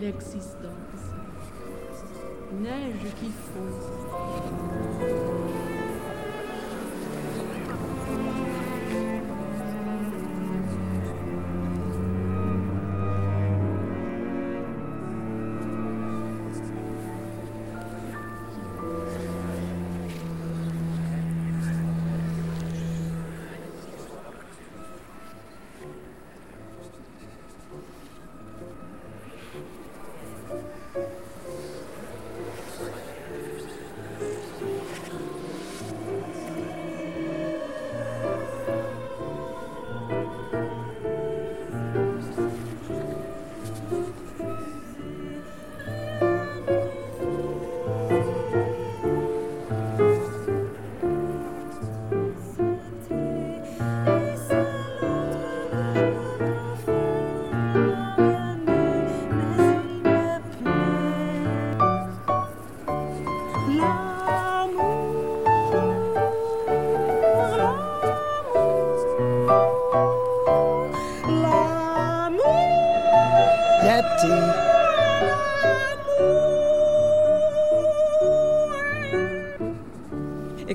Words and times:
L'existence. 0.00 1.12
Neige 2.58 3.14
qui 3.18 3.30
fond. 3.30 4.10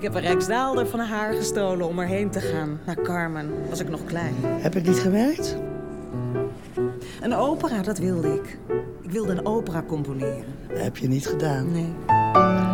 Heb 0.06 0.16
een 0.16 0.22
rijksdaalder 0.22 0.88
van 0.88 1.00
haar 1.00 1.34
gestolen 1.34 1.88
om 1.88 2.00
erheen 2.00 2.30
te 2.30 2.40
gaan. 2.40 2.80
Naar 2.86 3.02
Carmen, 3.02 3.52
was 3.70 3.80
ik 3.80 3.90
nog 3.90 4.06
klein. 4.06 4.36
Heb 4.44 4.76
ik 4.76 4.88
niet 4.88 5.00
gewerkt? 5.00 5.58
Een 7.22 7.36
opera, 7.36 7.82
dat 7.82 7.98
wilde 7.98 8.34
ik. 8.34 8.58
Ik 9.02 9.12
wilde 9.12 9.32
een 9.32 9.46
opera 9.46 9.84
componeren. 9.88 10.46
Heb 10.68 10.98
je 10.98 11.08
niet 11.08 11.28
gedaan. 11.28 11.72
Nee. 11.72 11.94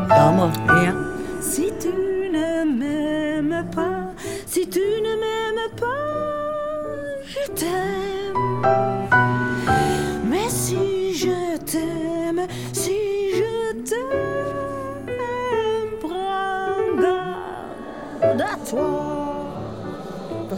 Jammer. 0.08 0.50
Ja. 0.66 0.96
Si 1.42 1.72
tu 1.78 2.30
ne 2.32 2.76
m'aimes 2.78 3.66
pas, 3.76 4.24
si 4.46 4.68
tu 4.68 4.80
ne 4.80 5.16
m'aimes 5.20 5.70
pas, 5.80 7.34
je 7.34 7.50
t'aime. 7.54 7.91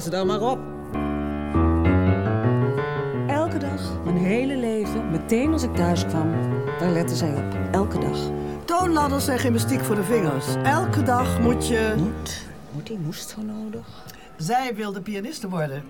Pas 0.03 0.11
dan 0.11 0.27
maar 0.27 0.41
op. 0.41 0.59
Elke 3.27 3.57
dag, 3.57 4.03
mijn 4.03 4.17
hele 4.17 4.55
leven, 4.55 5.11
meteen 5.11 5.53
als 5.53 5.63
ik 5.63 5.75
thuis 5.75 6.05
kwam, 6.05 6.31
daar 6.79 6.89
lette 6.89 7.15
zij 7.15 7.33
op. 7.35 7.57
Elke 7.71 7.99
dag. 7.99 8.17
Toonladders 8.65 9.27
en 9.27 9.39
gymnastiek 9.39 9.79
voor 9.79 9.95
de 9.95 10.03
vingers. 10.03 10.45
Elke 10.63 11.03
dag 11.03 11.39
moet 11.39 11.67
je... 11.67 11.93
Moet? 11.97 12.45
Moet 12.71 12.87
die 12.87 12.99
moest 12.99 13.29
zo 13.29 13.41
nodig? 13.41 13.87
Zij 14.37 14.75
wilde 14.75 15.01
pianiste 15.01 15.49
worden. 15.49 15.83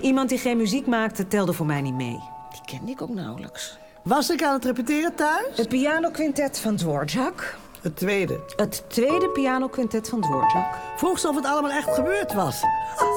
Iemand 0.00 0.28
die 0.28 0.38
geen 0.38 0.56
muziek 0.56 0.86
maakte, 0.86 1.26
telde 1.26 1.52
voor 1.52 1.66
mij 1.66 1.80
niet 1.80 1.94
mee. 1.94 2.18
Die 2.50 2.76
kende 2.78 2.90
ik 2.90 3.02
ook 3.02 3.14
nauwelijks. 3.14 3.78
Was 4.02 4.30
ik 4.30 4.42
aan 4.42 4.54
het 4.54 4.64
repeteren 4.64 5.14
thuis? 5.14 5.56
Het 5.56 5.68
pianoquintet 5.68 6.58
van 6.58 6.76
Dvorak. 6.76 7.56
Het 7.82 7.96
tweede. 7.96 8.40
Het 8.56 8.84
tweede 8.86 9.28
pianoquintet 9.28 10.08
van 10.08 10.20
Dvorak. 10.20 10.76
Vroeg 10.96 11.18
ze 11.18 11.28
of 11.28 11.34
het 11.34 11.44
allemaal 11.44 11.70
echt 11.70 11.94
gebeurd 11.94 12.32
was. 12.32 12.62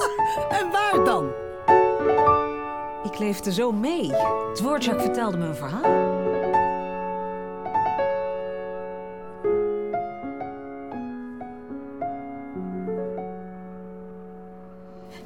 en 0.60 0.72
waar 0.72 1.04
dan? 1.04 1.32
Ik 3.04 3.20
leefde 3.20 3.54
zo 3.54 3.72
mee. 3.72 4.12
Dvorak 4.54 5.02
vertelde 5.02 5.38
me 5.38 5.46
een 5.46 5.56
verhaal. 5.56 6.18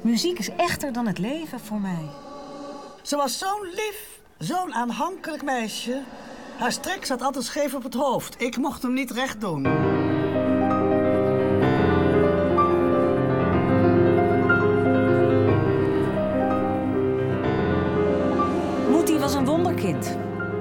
Muziek 0.00 0.38
is 0.38 0.48
echter 0.48 0.92
dan 0.92 1.06
het 1.06 1.18
leven 1.18 1.60
voor 1.60 1.80
mij. 1.80 2.08
Ze 3.02 3.16
was 3.16 3.38
zo'n 3.38 3.68
lief, 3.74 4.20
zo'n 4.38 4.74
aanhankelijk 4.74 5.42
meisje. 5.42 6.02
Haar 6.58 6.72
strek 6.72 7.04
zat 7.04 7.22
altijd 7.22 7.44
scheef 7.44 7.74
op 7.74 7.82
het 7.82 7.94
hoofd. 7.94 8.40
Ik 8.42 8.56
mocht 8.56 8.82
hem 8.82 8.92
niet 8.92 9.10
recht 9.10 9.40
doen. 9.40 9.62
Moetie 18.90 19.18
was 19.18 19.34
een 19.34 19.44
wonderkind. 19.44 20.16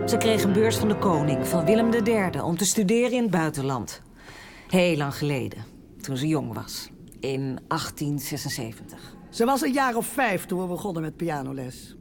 Ze 0.06 0.18
kreeg 0.18 0.44
een 0.44 0.54
beurs 0.54 0.78
van 0.78 0.88
de 0.88 0.98
koning, 0.98 1.48
van 1.48 1.66
Willem 1.66 1.94
III, 1.94 2.42
om 2.42 2.58
te 2.58 2.66
studeren 2.66 3.12
in 3.12 3.22
het 3.22 3.31
buitenland. 3.31 4.02
Heel 4.70 4.98
lang 4.98 5.16
geleden, 5.16 5.66
toen 6.02 6.18
ze 6.18 6.28
jong 6.28 6.54
was. 6.54 6.90
In 7.20 7.60
1876. 7.68 9.16
Ze 9.30 9.45
was 9.45 9.62
een 9.62 9.74
jaar 9.74 9.95
of 9.95 10.06
vijf 10.06 10.45
toen 10.45 10.62
we 10.62 10.68
begonnen 10.68 11.01
met 11.01 11.18
pianoles. 11.18 11.95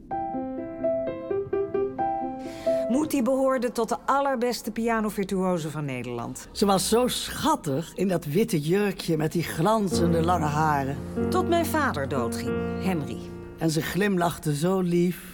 Moetie 2.89 3.21
behoorde 3.21 3.71
tot 3.71 3.89
de 3.89 3.97
allerbeste 4.05 4.71
pianovirtuozen 4.71 5.71
van 5.71 5.85
Nederland. 5.85 6.47
Ze 6.51 6.65
was 6.65 6.89
zo 6.89 7.07
schattig 7.07 7.91
in 7.95 8.07
dat 8.07 8.25
witte 8.25 8.59
jurkje 8.59 9.17
met 9.17 9.31
die 9.31 9.43
glanzende 9.43 10.21
lange 10.21 10.45
haren. 10.45 10.97
Tot 11.29 11.49
mijn 11.49 11.65
vader 11.65 12.07
doodging, 12.07 12.83
Henry. 12.83 13.17
En 13.57 13.69
ze 13.69 13.81
glimlachte 13.81 14.55
zo 14.55 14.79
lief. 14.79 15.31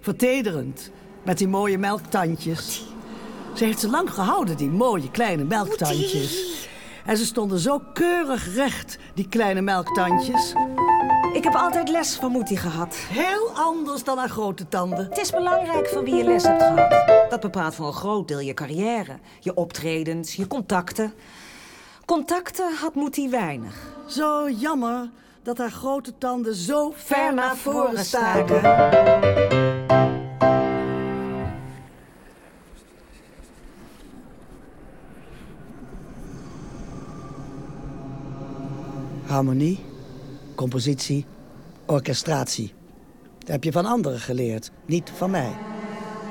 Vertederend, 0.00 0.90
met 1.24 1.38
die 1.38 1.48
mooie 1.48 1.78
melktandjes. 1.78 2.86
Ze 3.54 3.64
heeft 3.64 3.80
ze 3.80 3.88
lang 3.88 4.10
gehouden, 4.10 4.56
die 4.56 4.70
mooie 4.70 5.10
kleine 5.10 5.44
melktandjes. 5.44 6.60
En 7.06 7.16
ze 7.16 7.24
stonden 7.24 7.58
zo 7.58 7.82
keurig 7.92 8.54
recht, 8.54 8.98
die 9.14 9.28
kleine 9.28 9.60
melktandjes. 9.60 10.52
Ik 11.32 11.44
heb 11.44 11.54
altijd 11.54 11.88
les 11.88 12.14
van 12.14 12.30
Moetie 12.30 12.56
gehad. 12.56 12.94
Heel 12.96 13.50
anders 13.54 14.04
dan 14.04 14.18
haar 14.18 14.28
grote 14.28 14.68
tanden. 14.68 15.04
Het 15.08 15.18
is 15.18 15.30
belangrijk 15.30 15.88
van 15.88 16.04
wie 16.04 16.14
je 16.14 16.24
les 16.24 16.42
hebt 16.42 16.62
gehad. 16.62 17.30
Dat 17.30 17.40
bepaalt 17.40 17.74
voor 17.74 17.86
een 17.86 17.92
groot 17.92 18.28
deel 18.28 18.40
je 18.40 18.54
carrière. 18.54 19.18
Je 19.40 19.54
optredens, 19.54 20.34
je 20.34 20.46
contacten. 20.46 21.12
Contacten 22.04 22.74
had 22.74 22.94
Moetie 22.94 23.28
weinig. 23.28 23.76
Zo 24.06 24.50
jammer 24.50 25.10
dat 25.42 25.58
haar 25.58 25.70
grote 25.70 26.18
tanden 26.18 26.54
zo 26.54 26.92
ver 26.96 27.34
naar 27.34 27.56
voren 27.56 28.04
staken. 28.04 28.60
Harmonie, 39.26 39.91
compositie, 40.62 41.24
orchestratie. 41.86 42.74
Dat 43.38 43.48
heb 43.48 43.64
je 43.64 43.72
van 43.72 43.84
anderen 43.84 44.20
geleerd, 44.20 44.70
niet 44.86 45.10
van 45.16 45.30
mij. 45.30 45.52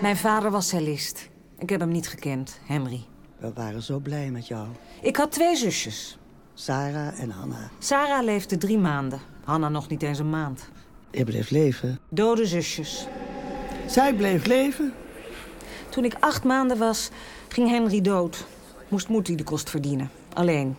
Mijn 0.02 0.18
vader 0.18 0.52
was 0.52 0.68
cellist. 0.68 1.30
Ik 1.58 1.70
heb 1.70 1.80
hem 1.80 1.90
niet 1.90 2.08
gekend, 2.08 2.60
Henry. 2.66 3.04
We 3.38 3.52
waren 3.54 3.82
zo 3.82 4.00
blij 4.00 4.32
met 4.32 4.48
jou. 4.48 4.68
Ik 5.02 5.16
had 5.16 5.32
twee 5.32 5.56
zusjes. 5.56 6.18
Sarah 6.54 7.20
en 7.20 7.30
Hanna. 7.30 7.70
Sarah 7.80 8.24
leefde 8.24 8.58
drie 8.58 8.78
maanden. 8.78 9.20
Hanna 9.44 9.70
nog 9.70 9.88
niet 9.88 10.02
eens 10.02 10.20
een 10.20 10.30
maand. 10.30 10.70
Je 11.12 11.24
bleef 11.24 11.50
leven. 11.50 12.00
Dode 12.10 12.46
zusjes. 12.46 13.08
Zij 13.88 14.14
bleef 14.14 14.46
leven. 14.46 14.94
Toen 15.90 16.06
ik 16.06 16.16
acht 16.20 16.44
maanden 16.44 16.78
was, 16.78 17.10
ging 17.48 17.70
Henry 17.70 18.02
dood. 18.02 18.46
Moest 18.88 19.08
Moetie 19.08 19.36
de 19.36 19.44
kost 19.44 19.70
verdienen. 19.70 20.10
Alleen. 20.34 20.76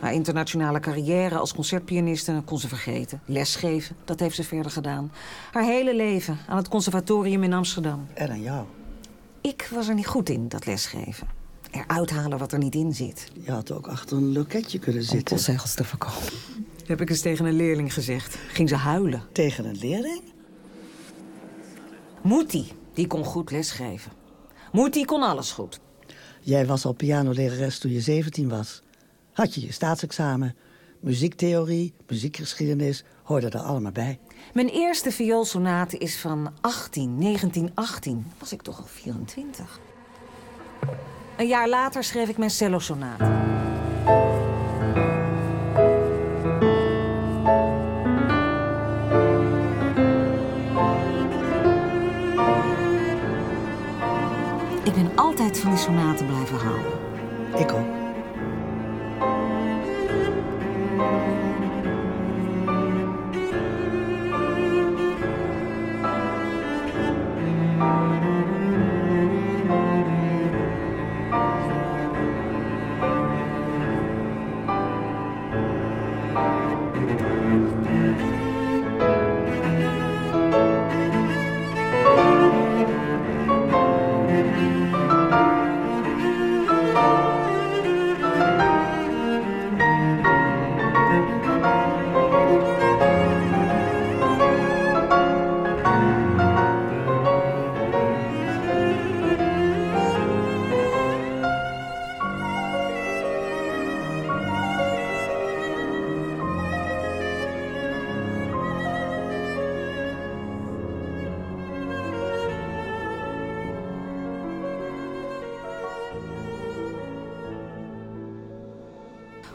Haar 0.00 0.12
internationale 0.12 0.80
carrière 0.80 1.38
als 1.38 1.54
concertpianiste 1.54 2.42
kon 2.44 2.58
ze 2.58 2.68
vergeten. 2.68 3.20
Lesgeven, 3.24 3.96
dat 4.04 4.20
heeft 4.20 4.36
ze 4.36 4.44
verder 4.44 4.70
gedaan. 4.70 5.12
Haar 5.52 5.64
hele 5.64 5.96
leven 5.96 6.38
aan 6.48 6.56
het 6.56 6.68
conservatorium 6.68 7.42
in 7.42 7.52
Amsterdam. 7.52 8.06
En 8.14 8.30
aan 8.30 8.42
jou. 8.42 8.66
Ik 9.40 9.68
was 9.74 9.88
er 9.88 9.94
niet 9.94 10.06
goed 10.06 10.28
in, 10.28 10.48
dat 10.48 10.66
lesgeven. 10.66 11.26
Eruit 11.70 12.10
halen 12.10 12.38
wat 12.38 12.52
er 12.52 12.58
niet 12.58 12.74
in 12.74 12.92
zit. 12.94 13.30
Je 13.44 13.50
had 13.50 13.72
ook 13.72 13.86
achter 13.86 14.16
een 14.16 14.32
loketje 14.32 14.78
kunnen 14.78 15.00
Om 15.02 15.06
zitten. 15.08 15.34
postzegels 15.36 15.74
te 15.74 15.84
verkopen. 15.84 16.32
Heb 16.86 17.00
ik 17.00 17.10
eens 17.10 17.20
tegen 17.20 17.44
een 17.44 17.56
leerling 17.56 17.92
gezegd. 17.94 18.36
Ging 18.48 18.68
ze 18.68 18.76
huilen. 18.76 19.22
Tegen 19.32 19.64
een 19.64 19.76
leerling? 19.78 20.22
Moetie, 22.22 22.72
die 22.94 23.06
kon 23.06 23.24
goed 23.24 23.50
lesgeven. 23.50 24.12
Moetie 24.72 25.04
kon 25.04 25.22
alles 25.22 25.50
goed. 25.50 25.80
Jij 26.40 26.66
was 26.66 26.84
al 26.84 26.92
pianolerares 26.92 27.78
toen 27.78 27.92
je 27.92 28.00
17 28.00 28.48
was. 28.48 28.82
Had 29.36 29.54
je 29.54 29.60
je 29.60 29.72
staatsexamen. 29.72 30.56
Muziektheorie, 31.00 31.94
muziekgeschiedenis 32.08 33.04
hoorde 33.22 33.48
er 33.48 33.60
allemaal 33.60 33.92
bij. 33.92 34.18
Mijn 34.52 34.68
eerste 34.68 35.10
vioolsonate 35.10 35.98
is 35.98 36.18
van 36.18 36.52
18, 36.60 37.20
1918. 37.20 38.32
Was 38.38 38.52
ik 38.52 38.62
toch 38.62 38.78
al 38.78 38.86
24. 38.86 39.80
Een 41.36 41.46
jaar 41.46 41.68
later 41.68 42.04
schreef 42.04 42.28
ik 42.28 42.38
mijn 42.38 42.50
cellosonate. 42.50 43.24
Ik 54.84 54.94
ben 54.94 55.16
altijd 55.16 55.58
van 55.58 55.70
die 55.70 55.80
sonaten 55.80 56.26
blijven 56.26 56.56
houden. 56.56 56.92
Ik 57.58 57.72
ook. 57.72 58.05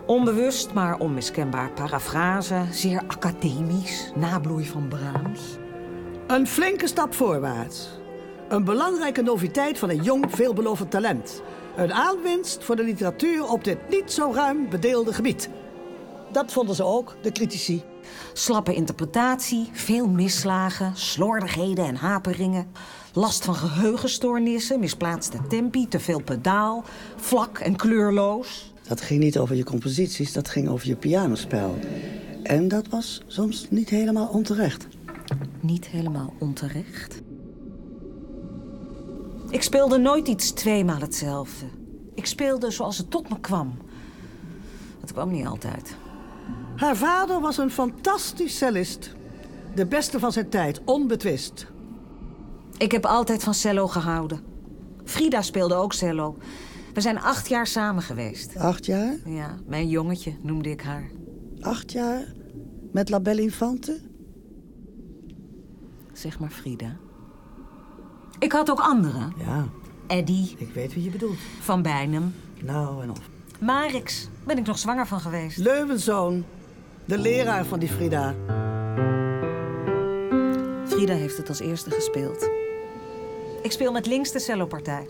Onbewust, 0.06 0.74
maar 0.74 0.98
onmiskenbaar 0.98 1.72
parafrase. 1.72 2.66
Zeer 2.72 3.02
academisch. 3.08 4.12
Nabloei 4.16 4.66
van 4.66 4.88
Brahms. 4.88 5.42
Een 6.28 6.48
flinke 6.48 6.88
stap 6.88 7.14
voorwaarts. 7.14 7.88
Een 8.50 8.64
belangrijke 8.64 9.22
noviteit 9.22 9.80
van 9.80 9.90
een 9.90 10.04
jong, 10.04 10.26
veelbelovend 10.30 10.92
talent. 10.92 11.42
Een 11.76 11.94
aanwinst 11.94 12.64
voor 12.64 12.76
de 12.76 12.84
literatuur 12.84 13.48
op 13.48 13.64
dit 13.64 13.90
niet 13.90 14.12
zo 14.12 14.32
ruim 14.34 14.70
bedeelde 14.70 15.14
gebied. 15.14 15.50
Dat 16.32 16.52
vonden 16.52 16.76
ze 16.76 16.84
ook, 16.84 17.16
de 17.22 17.32
critici. 17.32 17.84
Slappe 18.34 18.74
interpretatie, 18.74 19.70
veel 19.72 20.08
misslagen, 20.08 20.96
slordigheden 20.96 21.86
en 21.86 21.96
haperingen. 21.96 22.72
Last 23.14 23.46
van 23.46 23.56
geheugenstoornissen, 23.56 24.80
misplaatste 24.80 25.38
tempi, 25.48 25.88
te 25.88 26.00
veel 26.00 26.22
pedaal. 26.22 26.84
Vlak 27.16 27.58
en 27.58 27.76
kleurloos. 27.76 28.71
Dat 28.92 29.02
ging 29.02 29.20
niet 29.20 29.38
over 29.38 29.56
je 29.56 29.64
composities, 29.64 30.34
dat 30.34 30.50
ging 30.50 30.70
over 30.70 30.88
je 30.88 30.96
pianospel. 30.96 31.80
En 32.44 32.68
dat 32.68 32.88
was 32.88 33.22
soms 33.28 33.68
niet 33.70 33.90
helemaal 33.90 34.28
onterecht. 34.28 34.88
Niet 35.60 35.88
helemaal 35.88 36.34
onterecht. 36.40 37.22
Ik 39.50 39.62
speelde 39.62 39.98
nooit 39.98 40.28
iets 40.28 40.52
tweemaal 40.52 41.00
hetzelfde. 41.00 41.66
Ik 42.16 42.26
speelde 42.26 42.72
zoals 42.72 42.98
het 42.98 43.12
tot 43.12 43.30
me 43.30 43.40
kwam. 43.40 43.78
Het 45.02 45.12
kwam 45.12 45.32
niet 45.32 45.46
altijd. 45.46 45.96
Haar 46.76 46.96
vader 46.96 47.42
was 47.42 47.58
een 47.58 47.72
fantastisch 47.72 48.58
cellist. 48.58 49.12
De 49.76 49.86
beste 49.86 50.20
van 50.20 50.32
zijn 50.32 50.50
tijd, 50.50 50.82
onbetwist. 50.86 51.68
Ik 52.78 52.92
heb 52.92 53.06
altijd 53.06 53.44
van 53.44 53.54
cello 53.54 53.88
gehouden. 53.88 54.40
Frida 55.04 55.42
speelde 55.42 55.76
ook 55.76 55.94
cello. 55.94 56.38
We 56.94 57.02
zijn 57.02 57.20
acht 57.20 57.48
jaar 57.50 57.68
samen 57.68 58.04
geweest. 58.04 58.58
Acht 58.58 58.86
jaar? 58.86 59.16
Ja, 59.26 59.58
mijn 59.66 59.88
jongetje 59.90 60.34
noemde 60.42 60.70
ik 60.70 60.82
haar. 60.82 61.10
Acht 61.62 61.92
jaar? 61.92 62.34
Met 62.92 63.10
La 63.10 63.20
Belle 63.20 63.42
Infante? 63.42 64.00
Zeg 66.14 66.40
maar 66.40 66.50
Frida. 66.50 66.98
Ik 68.40 68.52
had 68.52 68.70
ook 68.72 68.80
anderen. 68.80 69.34
Ja, 69.38 69.68
Eddie, 70.08 70.56
ik 70.58 70.74
weet 70.74 70.94
wie 70.94 71.04
je 71.04 71.10
bedoelt. 71.10 71.38
Van 71.60 71.82
Bijnem, 71.82 72.34
Nou 72.64 73.04
en 73.04 73.10
of. 73.10 73.20
Marix. 73.60 74.28
Ben 74.46 74.58
ik 74.58 74.66
nog 74.66 74.78
zwanger 74.80 75.08
van 75.08 75.20
geweest. 75.20 75.58
Leuwenzoon, 75.58 76.44
de 77.06 77.18
leraar 77.18 77.66
van 77.66 77.80
die 77.80 77.90
Frida. 77.90 78.36
Frida 80.86 81.14
heeft 81.14 81.38
het 81.38 81.50
als 81.50 81.60
eerste 81.60 81.92
gespeeld. 81.92 82.50
Ik 83.64 83.72
speel 83.72 83.92
met 83.92 84.06
links 84.06 84.32
de 84.32 84.40
cellopartij. 84.40 85.08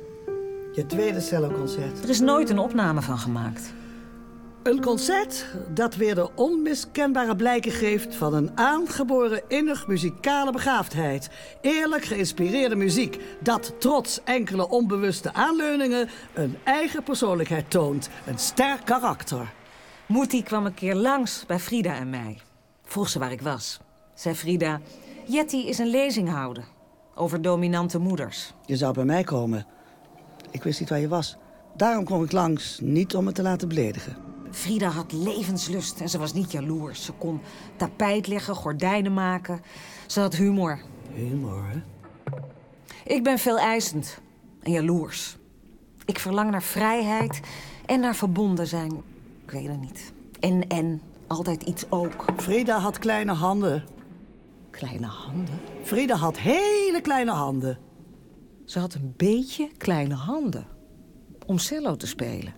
Je 0.73 0.85
tweede 0.85 1.19
celloconcert. 1.19 2.03
Er 2.03 2.09
is 2.09 2.19
nooit 2.19 2.49
een 2.49 2.59
opname 2.59 3.01
van 3.01 3.17
gemaakt. 3.17 3.73
Een 4.63 4.81
concert 4.81 5.45
dat 5.69 5.95
weer 5.95 6.15
de 6.15 6.29
onmiskenbare 6.35 7.35
blijken 7.35 7.71
geeft 7.71 8.15
van 8.15 8.33
een 8.33 8.57
aangeboren 8.57 9.41
innig 9.47 9.87
muzikale 9.87 10.51
begaafdheid. 10.51 11.29
Eerlijk 11.61 12.03
geïnspireerde 12.03 12.75
muziek 12.75 13.19
dat 13.39 13.73
trots 13.79 14.23
enkele 14.23 14.69
onbewuste 14.69 15.33
aanleuningen 15.33 16.09
een 16.33 16.57
eigen 16.63 17.03
persoonlijkheid 17.03 17.69
toont. 17.69 18.09
Een 18.25 18.39
sterk 18.39 18.85
karakter. 18.85 19.53
Moetie 20.05 20.43
kwam 20.43 20.65
een 20.65 20.73
keer 20.73 20.95
langs 20.95 21.45
bij 21.45 21.59
Frida 21.59 21.95
en 21.95 22.09
mij. 22.09 22.41
Vroeg 22.83 23.09
ze 23.09 23.19
waar 23.19 23.31
ik 23.31 23.41
was. 23.41 23.79
Zei 24.13 24.35
Frida, 24.35 24.81
Jetty 25.25 25.57
is 25.57 25.77
een 25.77 25.89
lezing 25.89 26.29
houden. 26.29 26.65
Over 27.15 27.41
dominante 27.41 27.99
moeders. 27.99 28.53
Je 28.65 28.77
zou 28.77 28.93
bij 28.93 29.05
mij 29.05 29.23
komen. 29.23 29.65
Ik 30.51 30.63
wist 30.63 30.79
niet 30.79 30.89
waar 30.89 30.99
je 30.99 31.07
was. 31.07 31.37
Daarom 31.75 32.05
kwam 32.05 32.23
ik 32.23 32.31
langs, 32.31 32.79
niet 32.81 33.15
om 33.15 33.23
me 33.23 33.31
te 33.31 33.41
laten 33.41 33.67
beledigen. 33.67 34.15
Frida 34.51 34.87
had 34.87 35.11
levenslust 35.11 35.99
en 35.99 36.09
ze 36.09 36.17
was 36.17 36.33
niet 36.33 36.51
jaloers. 36.51 37.05
Ze 37.05 37.11
kon 37.11 37.41
tapijt 37.75 38.27
leggen, 38.27 38.55
gordijnen 38.55 39.13
maken. 39.13 39.61
Ze 40.07 40.19
had 40.19 40.35
humor. 40.35 40.81
Humor, 41.13 41.63
hè? 41.67 41.81
Ik 43.03 43.23
ben 43.23 43.37
veel 43.37 43.59
eisend 43.59 44.19
en 44.63 44.71
jaloers. 44.71 45.37
Ik 46.05 46.19
verlang 46.19 46.51
naar 46.51 46.63
vrijheid 46.63 47.39
en 47.85 47.99
naar 47.99 48.15
verbonden 48.15 48.67
zijn. 48.67 48.91
Ik 49.45 49.51
weet 49.51 49.67
het 49.67 49.79
niet. 49.79 50.13
En, 50.39 50.67
en, 50.67 51.01
altijd 51.27 51.63
iets 51.63 51.85
ook. 51.89 52.25
Frida 52.37 52.79
had 52.79 52.99
kleine 52.99 53.33
handen. 53.33 53.83
Kleine 54.69 55.07
handen. 55.07 55.59
Frida 55.83 56.15
had 56.15 56.37
hele 56.37 57.01
kleine 57.01 57.31
handen. 57.31 57.77
Ze 58.71 58.79
had 58.79 58.93
een 58.93 59.13
beetje 59.17 59.69
kleine 59.77 60.13
handen 60.13 60.67
om 61.45 61.57
cello 61.57 61.95
te 61.95 62.07
spelen. 62.07 62.53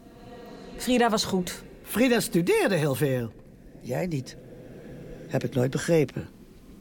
Frida 0.77 1.09
was 1.09 1.23
goed. 1.23 1.63
Frida 1.83 2.19
studeerde 2.19 2.75
heel 2.75 2.95
veel. 2.95 3.31
Jij 3.81 4.07
niet. 4.07 4.37
Heb 5.27 5.43
ik 5.43 5.55
nooit 5.55 5.71
begrepen. 5.71 6.29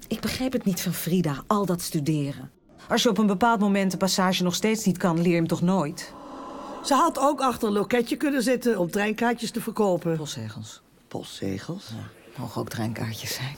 Ik 0.09 0.21
begreep 0.21 0.53
het 0.53 0.65
niet 0.65 0.81
van 0.81 0.93
Frida, 0.93 1.43
al 1.47 1.67
dat 1.67 1.81
studeren. 1.81 2.51
Als 2.89 3.03
je 3.03 3.09
op 3.09 3.19
een 3.19 3.27
bepaald 3.27 3.61
moment 3.61 3.93
een 3.93 3.99
passage 3.99 4.43
nog 4.43 4.55
steeds 4.55 4.85
niet 4.85 4.99
kan, 4.99 5.17
leer 5.17 5.31
je 5.31 5.37
hem 5.37 5.47
toch 5.47 5.63
nooit? 5.63 6.13
Ze 6.85 6.95
had 6.95 7.19
ook 7.19 7.41
achter 7.41 7.69
een 7.69 7.75
loketje 7.75 8.17
kunnen 8.17 8.43
zitten 8.43 8.79
om 8.79 8.91
treinkaartjes 8.91 9.51
te 9.51 9.61
verkopen. 9.61 10.17
Postzegels. 10.17 10.83
Postzegels? 11.09 11.91
Mogen 12.37 12.61
ook 12.61 12.69
treinkaartjes 12.69 13.35
zijn. 13.35 13.57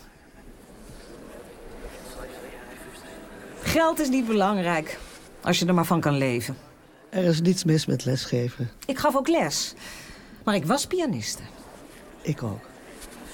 Geld 3.61 4.01
is 4.01 4.09
niet 4.09 4.27
belangrijk, 4.27 4.99
als 5.45 5.59
je 5.59 5.67
er 5.67 5.75
maar 5.75 5.87
van 5.87 6.01
kan 6.01 6.17
leven. 6.17 6.57
Er 7.09 7.25
is 7.25 7.41
niets 7.41 7.65
mis 7.65 7.87
met 7.87 8.05
lesgeven. 8.05 8.71
Ik 8.87 8.99
gaf 8.99 9.17
ook 9.17 9.29
les, 9.29 9.75
maar 10.45 10.55
ik 10.55 10.65
was 10.65 10.87
pianiste. 10.87 11.43
Ik 12.23 12.43
ook. 12.43 12.61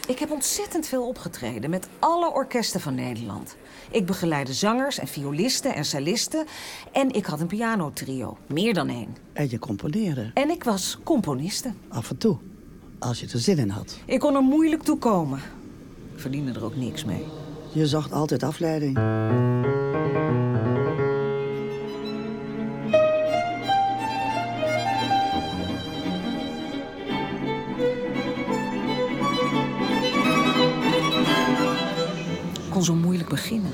Ik 0.07 0.19
heb 0.19 0.31
ontzettend 0.31 0.87
veel 0.87 1.07
opgetreden 1.07 1.71
met 1.71 1.89
alle 1.99 2.33
orkesten 2.33 2.81
van 2.81 2.95
Nederland. 2.95 3.57
Ik 3.91 4.07
begeleide 4.07 4.53
zangers 4.53 4.99
en 4.99 5.07
violisten 5.07 5.75
en 5.75 5.85
cellisten. 5.85 6.47
En 6.93 7.11
ik 7.11 7.27
had 7.27 7.41
een 7.41 7.47
pianotrio, 7.47 8.39
meer 8.47 8.75
dan 8.75 8.89
één. 8.89 9.17
En 9.33 9.51
je 9.51 9.59
componeerde. 9.59 10.31
En 10.35 10.51
ik 10.51 10.65
was 10.65 10.99
componiste. 11.05 11.73
Af 11.89 12.11
en 12.11 12.19
toe. 12.19 12.37
Als 12.99 13.21
je 13.21 13.27
er 13.33 13.39
zin 13.39 13.59
in 13.59 13.69
had. 13.69 13.99
Ik 14.05 14.21
kon 14.21 14.35
er 14.35 14.43
moeilijk 14.43 14.83
toe 14.83 14.99
komen. 14.99 15.39
Ik 16.15 16.21
verdiende 16.21 16.53
er 16.53 16.65
ook 16.65 16.77
niks 16.77 17.05
mee. 17.05 17.25
Je 17.73 17.87
zocht 17.87 18.13
altijd 18.13 18.43
afleiding. 18.43 18.99
Kon 32.81 32.97
zo 32.97 33.03
moeilijk 33.03 33.29
beginnen. 33.29 33.71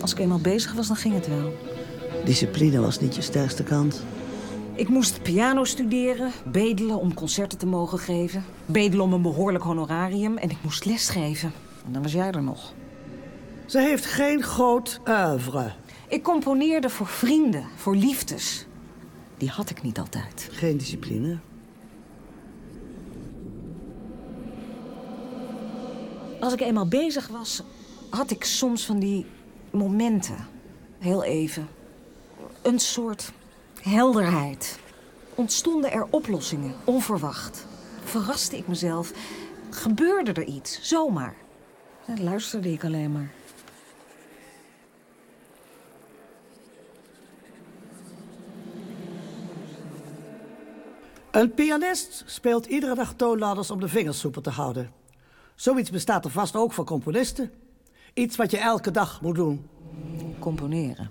Als 0.00 0.12
ik 0.12 0.18
eenmaal 0.18 0.40
bezig 0.40 0.72
was, 0.72 0.86
dan 0.86 0.96
ging 0.96 1.14
het 1.14 1.28
wel. 1.28 1.56
Discipline 2.24 2.80
was 2.80 3.00
niet 3.00 3.14
je 3.14 3.22
sterkste 3.22 3.62
kant. 3.62 4.02
Ik 4.74 4.88
moest 4.88 5.22
piano 5.22 5.64
studeren, 5.64 6.32
bedelen 6.46 6.98
om 6.98 7.14
concerten 7.14 7.58
te 7.58 7.66
mogen 7.66 7.98
geven. 7.98 8.44
Bedelen 8.66 9.04
om 9.04 9.12
een 9.12 9.22
behoorlijk 9.22 9.64
honorarium 9.64 10.36
en 10.36 10.50
ik 10.50 10.56
moest 10.62 10.84
lesgeven. 10.84 11.52
En 11.86 11.92
dan 11.92 12.02
was 12.02 12.12
jij 12.12 12.30
er 12.30 12.42
nog. 12.42 12.72
Ze 13.66 13.80
heeft 13.80 14.06
geen 14.06 14.42
groot 14.42 15.00
oeuvre. 15.08 15.72
Ik 16.08 16.22
componeerde 16.22 16.90
voor 16.90 17.06
vrienden, 17.06 17.64
voor 17.76 17.96
liefdes. 17.96 18.66
Die 19.36 19.48
had 19.48 19.70
ik 19.70 19.82
niet 19.82 19.98
altijd. 19.98 20.48
Geen 20.50 20.76
discipline. 20.76 21.38
Als 26.40 26.52
ik 26.52 26.60
eenmaal 26.60 26.88
bezig 26.88 27.28
was, 27.28 27.62
had 28.10 28.30
ik 28.30 28.44
soms 28.44 28.86
van 28.86 28.98
die 28.98 29.26
momenten. 29.70 30.46
Heel 30.98 31.24
even. 31.24 31.68
Een 32.62 32.78
soort 32.78 33.32
helderheid. 33.82 34.78
Ontstonden 35.34 35.92
er 35.92 36.06
oplossingen, 36.10 36.74
onverwacht. 36.84 37.66
Verraste 38.04 38.56
ik 38.56 38.68
mezelf. 38.68 39.12
Gebeurde 39.70 40.32
er 40.32 40.44
iets, 40.44 40.80
zomaar. 40.82 41.34
Dan 42.06 42.22
luisterde 42.22 42.72
ik 42.72 42.84
alleen 42.84 43.12
maar. 43.12 43.30
Een 51.30 51.54
pianist 51.54 52.22
speelt 52.26 52.66
iedere 52.66 52.94
dag 52.94 53.14
toonladders 53.14 53.70
om 53.70 53.80
de 53.80 53.88
vingers 53.88 54.18
soepel 54.18 54.40
te 54.42 54.50
houden. 54.50 54.92
Zoiets 55.54 55.90
bestaat 55.90 56.24
er 56.24 56.30
vast 56.30 56.56
ook 56.56 56.72
voor 56.72 56.84
componisten. 56.84 57.50
Iets 58.14 58.36
wat 58.36 58.50
je 58.50 58.58
elke 58.58 58.90
dag 58.90 59.22
moet 59.22 59.34
doen. 59.34 59.66
Componeren. 60.38 61.10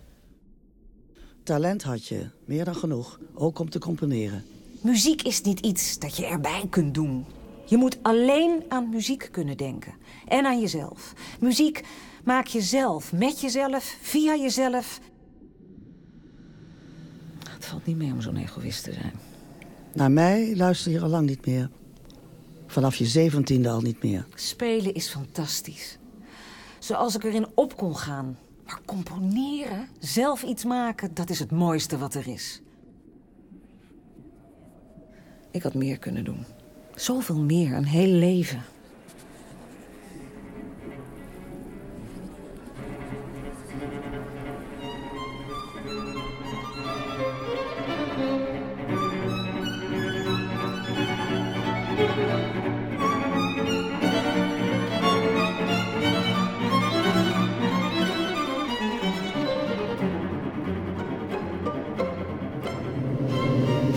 Talent 1.44 1.84
had 1.84 2.08
je, 2.08 2.30
meer 2.46 2.66
dan 2.66 2.76
genoeg, 2.76 3.20
ook 3.34 3.60
om 3.60 3.70
te 3.70 3.80
componeren. 3.80 4.44
Muziek 4.82 5.22
is 5.22 5.42
niet 5.42 5.60
iets 5.60 6.00
dat 6.00 6.18
je 6.18 6.26
erbij 6.26 6.64
kunt 6.70 6.94
doen. 6.94 7.26
Je 7.66 7.78
moet 7.78 7.98
alleen 8.02 8.64
aan 8.68 8.90
muziek 8.90 9.30
kunnen 9.32 9.58
denken. 9.58 9.94
En 10.28 10.46
aan 10.46 10.60
jezelf. 10.60 11.14
Muziek 11.40 11.84
maak 12.24 12.48
je 12.48 12.62
zelf, 12.62 13.14
met 13.14 13.42
jezelf, 13.42 13.98
via 14.02 14.36
jezelf. 14.36 15.00
Het 17.50 17.66
valt 17.66 17.86
niet 17.86 17.98
mee 17.98 18.12
om 18.12 18.22
zo'n 18.22 18.36
egoïst 18.36 18.84
te 18.84 18.94
zijn. 18.94 19.14
Naar 19.94 20.12
mij 20.12 20.56
luister 20.56 20.92
je 20.92 21.02
al 21.02 21.10
lang 21.10 21.28
niet 21.28 21.46
meer. 21.46 21.70
Vanaf 22.68 22.96
je 22.96 23.06
zeventiende 23.06 23.70
al 23.70 23.82
niet 23.82 24.04
meer. 24.04 24.26
Spelen 24.36 24.94
is 24.94 25.10
fantastisch. 25.10 25.98
Zoals 26.90 27.16
ik 27.16 27.24
erin 27.24 27.48
op 27.56 27.78
kon 27.78 27.96
gaan. 27.96 28.38
Maar 28.66 28.80
componeren, 28.86 29.88
zelf 30.00 30.44
iets 30.44 30.64
maken, 30.66 31.14
dat 31.14 31.30
is 31.30 31.40
het 31.40 31.52
mooiste 31.52 31.98
wat 31.98 32.14
er 32.14 32.28
is. 32.28 32.62
Ik 35.52 35.64
had 35.64 35.74
meer 35.74 35.98
kunnen 35.98 36.24
doen. 36.24 36.46
Zoveel 36.96 37.40
meer, 37.40 37.74
een 37.74 37.86
heel 37.86 38.12
leven. 38.14 38.64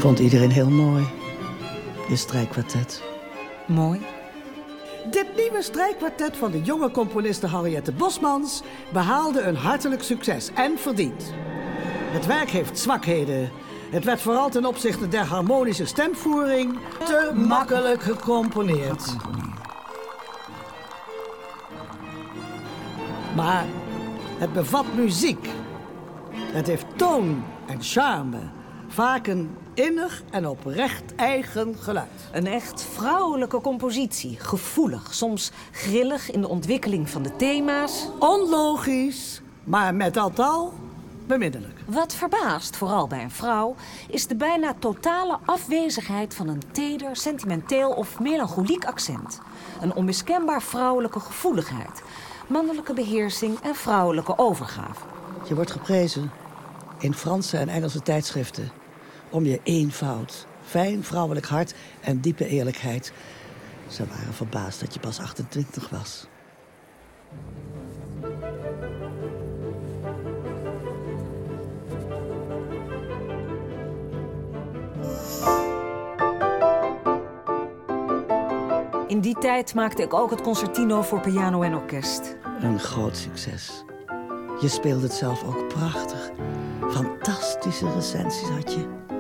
Vond 0.03 0.19
iedereen 0.19 0.51
heel 0.51 0.71
mooi. 0.71 1.07
Je 2.09 2.17
strijkkwartet. 2.17 3.03
Mooi. 3.67 4.01
Dit 5.11 5.27
nieuwe 5.37 5.63
strijkkwartet 5.63 6.37
van 6.37 6.51
de 6.51 6.63
jonge 6.63 6.91
componiste 6.91 7.49
Henriette 7.49 7.93
Bosmans 7.93 8.63
behaalde 8.93 9.41
een 9.41 9.57
hartelijk 9.57 10.03
succes 10.03 10.51
en 10.55 10.79
verdiend. 10.79 11.33
Het 12.13 12.27
werk 12.27 12.51
heeft 12.51 12.79
zwakheden. 12.79 13.51
Het 13.91 14.05
werd 14.05 14.21
vooral 14.21 14.51
ten 14.51 14.65
opzichte 14.65 15.09
der 15.09 15.25
harmonische 15.25 15.87
stemvoering 15.87 16.79
te 17.05 17.33
makkelijk 17.35 18.03
gecomponeerd. 18.03 19.17
Maar 23.37 23.65
het 24.39 24.53
bevat 24.53 24.95
muziek. 24.95 25.49
Het 26.33 26.67
heeft 26.67 26.87
toon 26.97 27.45
en 27.67 27.83
charme. 27.83 28.39
Vaak 28.89 29.27
een 29.27 29.57
innig 29.75 30.23
en 30.31 30.49
oprecht 30.49 31.15
eigen 31.15 31.75
geluid. 31.79 32.09
Een 32.33 32.47
echt 32.47 32.83
vrouwelijke 32.83 33.61
compositie. 33.61 34.39
Gevoelig, 34.41 35.15
soms 35.15 35.51
grillig 35.71 36.31
in 36.31 36.41
de 36.41 36.49
ontwikkeling 36.49 37.11
van 37.11 37.23
de 37.23 37.37
thema's. 37.37 38.09
Onlogisch, 38.19 39.43
maar 39.65 39.95
met 39.95 40.15
dat 40.15 40.39
al 40.39 40.73
bemiddelijk. 41.27 41.81
Wat 41.87 42.15
verbaast, 42.15 42.77
vooral 42.77 43.07
bij 43.07 43.23
een 43.23 43.31
vrouw, 43.31 43.75
is 44.09 44.27
de 44.27 44.37
bijna 44.37 44.75
totale 44.79 45.39
afwezigheid 45.45 46.35
van 46.35 46.49
een 46.49 46.63
teder, 46.73 47.17
sentimenteel 47.17 47.91
of 47.91 48.21
melancholiek 48.21 48.85
accent. 48.85 49.41
Een 49.81 49.95
onmiskenbaar 49.95 50.63
vrouwelijke 50.63 51.21
gevoeligheid, 51.21 52.03
mannelijke 52.47 52.95
beheersing 52.95 53.59
en 53.61 53.75
vrouwelijke 53.75 54.39
overgave. 54.39 55.05
Je 55.49 55.55
wordt 55.55 55.71
geprezen 55.71 56.31
in 56.99 57.15
Franse 57.15 57.57
en 57.57 57.69
Engelse 57.69 58.03
tijdschriften 58.03 58.82
om 59.33 59.45
je 59.45 59.61
eenvoud, 59.63 60.47
fijn 60.65 61.05
vrouwelijk 61.05 61.47
hart 61.47 61.75
en 62.01 62.21
diepe 62.21 62.47
eerlijkheid. 62.47 63.13
Ze 63.89 64.07
waren 64.07 64.35
verbaasd 64.35 64.81
dat 64.81 64.95
je 64.95 65.01
pas 65.01 65.21
28 65.21 65.91
was. 65.91 66.27
In 79.07 79.21
die 79.21 79.39
tijd 79.39 79.75
maakte 79.75 80.03
ik 80.03 80.15
ook 80.15 80.31
het 80.31 80.41
concertino 80.41 81.03
voor 81.03 81.21
piano 81.21 81.63
en 81.63 81.75
orkest. 81.75 82.37
Een 82.61 82.81
groot 82.81 83.17
succes. 83.17 83.85
Je 84.61 84.69
speelde 84.69 85.03
het 85.03 85.13
zelf 85.13 85.45
ook 85.45 85.69
prachtig. 85.69 86.31
Fantastische 86.91 87.93
recensies 87.93 88.49
had 88.49 88.73
je. 88.73 89.12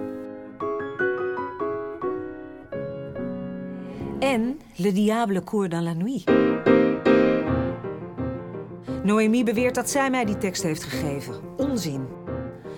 Le 4.83 4.91
Diable 4.91 5.43
court 5.43 5.69
dans 5.69 5.81
la 5.81 5.95
nuit. 5.95 6.25
Noémie 9.03 9.45
beweert 9.45 9.75
dat 9.75 9.91
zij 9.91 10.11
mij 10.11 10.25
die 10.25 10.39
tekst 10.39 10.62
heeft 10.62 10.83
gegeven. 10.83 11.35
Onzin. 11.57 12.07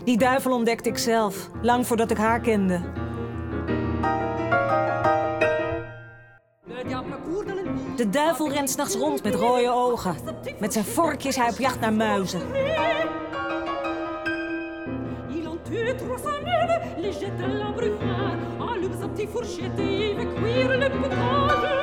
Die 0.04 0.18
duivel 0.18 0.52
ontdekte 0.52 0.88
ik 0.88 0.98
zelf, 0.98 1.50
lang 1.62 1.86
voordat 1.86 2.10
ik 2.10 2.16
haar 2.16 2.40
kende. 2.40 2.80
De 7.96 8.10
duivel 8.10 8.50
rent 8.50 8.70
s'nachts 8.70 8.94
rond 8.94 9.22
met 9.22 9.34
rode 9.34 9.70
ogen. 9.70 10.14
Met 10.60 10.72
zijn 10.72 10.84
vorkjes 10.84 11.36
hij 11.36 11.50
op 11.50 11.58
jacht 11.58 11.80
naar 11.80 11.92
muizen. 11.92 12.40
Les 16.96 17.18
jette 17.18 17.64
petite 19.14 19.32
fourchette 19.32 19.82
le 20.78 20.90
potage. 20.90 21.73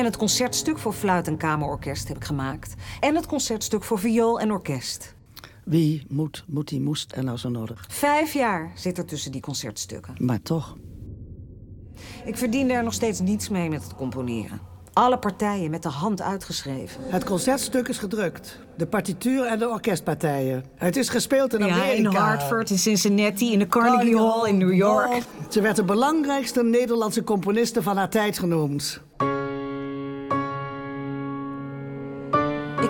En 0.00 0.06
het 0.06 0.16
concertstuk 0.16 0.78
voor 0.78 0.92
fluit 0.92 1.26
en 1.26 1.36
kamerorkest 1.36 2.08
heb 2.08 2.16
ik 2.16 2.24
gemaakt. 2.24 2.74
En 3.00 3.14
het 3.14 3.26
concertstuk 3.26 3.84
voor 3.84 3.98
viool 3.98 4.40
en 4.40 4.50
orkest. 4.50 5.14
Wie 5.64 6.04
moet, 6.08 6.44
moet 6.46 6.68
die 6.68 6.80
moest 6.80 7.12
en 7.12 7.24
nou 7.24 7.38
zo 7.38 7.48
nodig. 7.48 7.84
Vijf 7.88 8.32
jaar 8.32 8.70
zit 8.74 8.98
er 8.98 9.04
tussen 9.04 9.32
die 9.32 9.40
concertstukken. 9.40 10.14
Maar 10.18 10.42
toch. 10.42 10.76
Ik 12.24 12.36
verdiende 12.36 12.72
er 12.74 12.82
nog 12.84 12.92
steeds 12.92 13.20
niets 13.20 13.48
mee 13.48 13.68
met 13.68 13.82
het 13.82 13.94
componeren. 13.94 14.60
Alle 14.92 15.18
partijen 15.18 15.70
met 15.70 15.82
de 15.82 15.88
hand 15.88 16.22
uitgeschreven. 16.22 17.00
Het 17.04 17.24
concertstuk 17.24 17.88
is 17.88 17.98
gedrukt. 17.98 18.58
De 18.76 18.86
partituur 18.86 19.44
en 19.46 19.58
de 19.58 19.68
orkestpartijen. 19.68 20.64
Het 20.76 20.96
is 20.96 21.08
gespeeld 21.08 21.54
in 21.54 21.66
Ja, 21.66 21.72
Amerika. 21.72 22.10
in 22.10 22.16
Hartford, 22.16 22.70
in 22.70 22.78
Cincinnati, 22.78 23.52
in 23.52 23.58
de 23.58 23.66
Carnegie 23.66 24.16
Hall 24.18 24.48
in 24.48 24.58
New 24.58 24.72
York. 24.74 25.22
Ze 25.48 25.60
werd 25.60 25.76
de 25.76 25.84
belangrijkste 25.84 26.64
Nederlandse 26.64 27.24
componiste 27.24 27.82
van 27.82 27.96
haar 27.96 28.10
tijd 28.10 28.38
genoemd. 28.38 29.00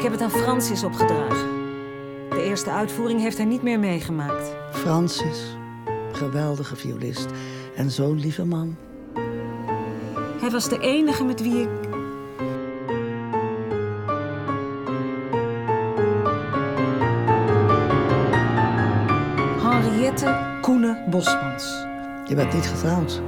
Ik 0.01 0.07
heb 0.07 0.21
het 0.21 0.23
aan 0.23 0.41
Francis 0.41 0.85
opgedragen. 0.85 1.49
De 2.31 2.43
eerste 2.43 2.71
uitvoering 2.71 3.21
heeft 3.21 3.37
hij 3.37 3.47
niet 3.47 3.63
meer 3.63 3.79
meegemaakt. 3.79 4.53
Francis, 4.73 5.57
geweldige 6.13 6.77
violist 6.77 7.27
en 7.77 7.91
zo'n 7.91 8.21
lieve 8.21 8.45
man. 8.45 8.77
Hij 10.41 10.51
was 10.51 10.69
de 10.69 10.79
enige 10.79 11.25
met 11.25 11.43
wie 11.43 11.61
ik... 11.61 11.69
Henriette 19.63 20.59
Koene 20.61 21.05
Bosmans. 21.11 21.65
Je 22.25 22.35
bent 22.35 22.53
niet 22.53 22.67
getrouwd. 22.67 23.23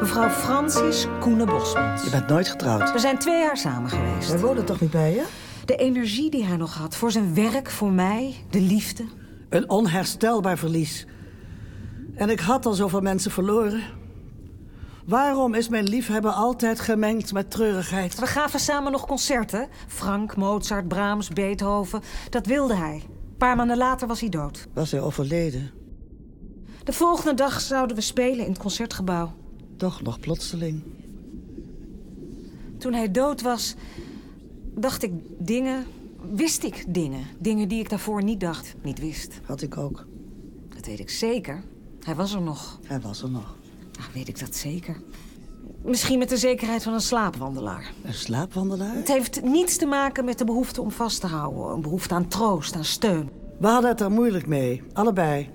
Mevrouw 0.00 0.28
Francis 0.28 1.06
Koene 1.20 1.44
Bosmans. 1.44 2.04
Je 2.04 2.10
bent 2.10 2.28
nooit 2.28 2.48
getrouwd. 2.48 2.92
We 2.92 2.98
zijn 2.98 3.18
twee 3.18 3.38
jaar 3.38 3.56
samen 3.56 3.90
geweest. 3.90 4.30
Wij 4.30 4.40
wonen 4.40 4.64
toch 4.64 4.80
niet 4.80 4.90
bij 4.90 5.14
je? 5.14 5.24
De 5.68 5.76
energie 5.76 6.30
die 6.30 6.44
hij 6.44 6.56
nog 6.56 6.74
had 6.74 6.96
voor 6.96 7.10
zijn 7.10 7.34
werk, 7.34 7.70
voor 7.70 7.90
mij, 7.90 8.34
de 8.50 8.60
liefde. 8.60 9.04
Een 9.48 9.70
onherstelbaar 9.70 10.58
verlies. 10.58 11.06
En 12.14 12.30
ik 12.30 12.40
had 12.40 12.66
al 12.66 12.72
zoveel 12.72 13.00
mensen 13.00 13.30
verloren. 13.30 13.82
Waarom 15.06 15.54
is 15.54 15.68
mijn 15.68 15.88
liefhebben 15.88 16.34
altijd 16.34 16.80
gemengd 16.80 17.32
met 17.32 17.50
treurigheid? 17.50 18.18
We 18.18 18.26
gaven 18.26 18.60
samen 18.60 18.92
nog 18.92 19.06
concerten. 19.06 19.68
Frank, 19.86 20.36
Mozart, 20.36 20.88
Brahms, 20.88 21.28
Beethoven. 21.28 22.02
Dat 22.30 22.46
wilde 22.46 22.74
hij. 22.74 23.02
Een 23.04 23.36
paar 23.38 23.56
maanden 23.56 23.76
later 23.76 24.08
was 24.08 24.20
hij 24.20 24.28
dood. 24.28 24.68
Was 24.72 24.90
hij 24.90 25.00
overleden? 25.00 25.70
De 26.84 26.92
volgende 26.92 27.34
dag 27.34 27.60
zouden 27.60 27.96
we 27.96 28.02
spelen 28.02 28.44
in 28.44 28.50
het 28.50 28.60
concertgebouw. 28.60 29.34
Toch 29.76 30.02
nog 30.02 30.20
plotseling. 30.20 30.82
Toen 32.78 32.92
hij 32.92 33.10
dood 33.10 33.42
was, 33.42 33.74
dacht 34.80 35.02
ik 35.02 35.12
dingen, 35.38 35.86
wist 36.32 36.62
ik 36.62 36.84
dingen. 36.88 37.24
Dingen 37.38 37.68
die 37.68 37.80
ik 37.80 37.90
daarvoor 37.90 38.22
niet 38.22 38.40
dacht, 38.40 38.74
niet 38.82 38.98
wist. 38.98 39.40
Had 39.44 39.62
ik 39.62 39.76
ook. 39.76 40.06
Dat 40.74 40.86
weet 40.86 40.98
ik 40.98 41.10
zeker. 41.10 41.62
Hij 42.02 42.14
was 42.14 42.34
er 42.34 42.42
nog. 42.42 42.78
Hij 42.84 43.00
was 43.00 43.22
er 43.22 43.30
nog. 43.30 43.56
Nou, 43.98 44.10
weet 44.14 44.28
ik 44.28 44.38
dat 44.38 44.54
zeker. 44.54 45.00
Misschien 45.82 46.18
met 46.18 46.28
de 46.28 46.36
zekerheid 46.36 46.82
van 46.82 46.92
een 46.92 47.00
slaapwandelaar. 47.00 47.92
Een 48.04 48.14
slaapwandelaar? 48.14 48.94
Het 48.94 49.08
heeft 49.08 49.42
niets 49.42 49.76
te 49.76 49.86
maken 49.86 50.24
met 50.24 50.38
de 50.38 50.44
behoefte 50.44 50.82
om 50.82 50.90
vast 50.90 51.20
te 51.20 51.26
houden. 51.26 51.74
Een 51.74 51.80
behoefte 51.80 52.14
aan 52.14 52.28
troost, 52.28 52.76
aan 52.76 52.84
steun. 52.84 53.30
We 53.58 53.66
hadden 53.66 53.90
het 53.90 54.00
er 54.00 54.10
moeilijk 54.10 54.46
mee. 54.46 54.82
Allebei. 54.92 55.50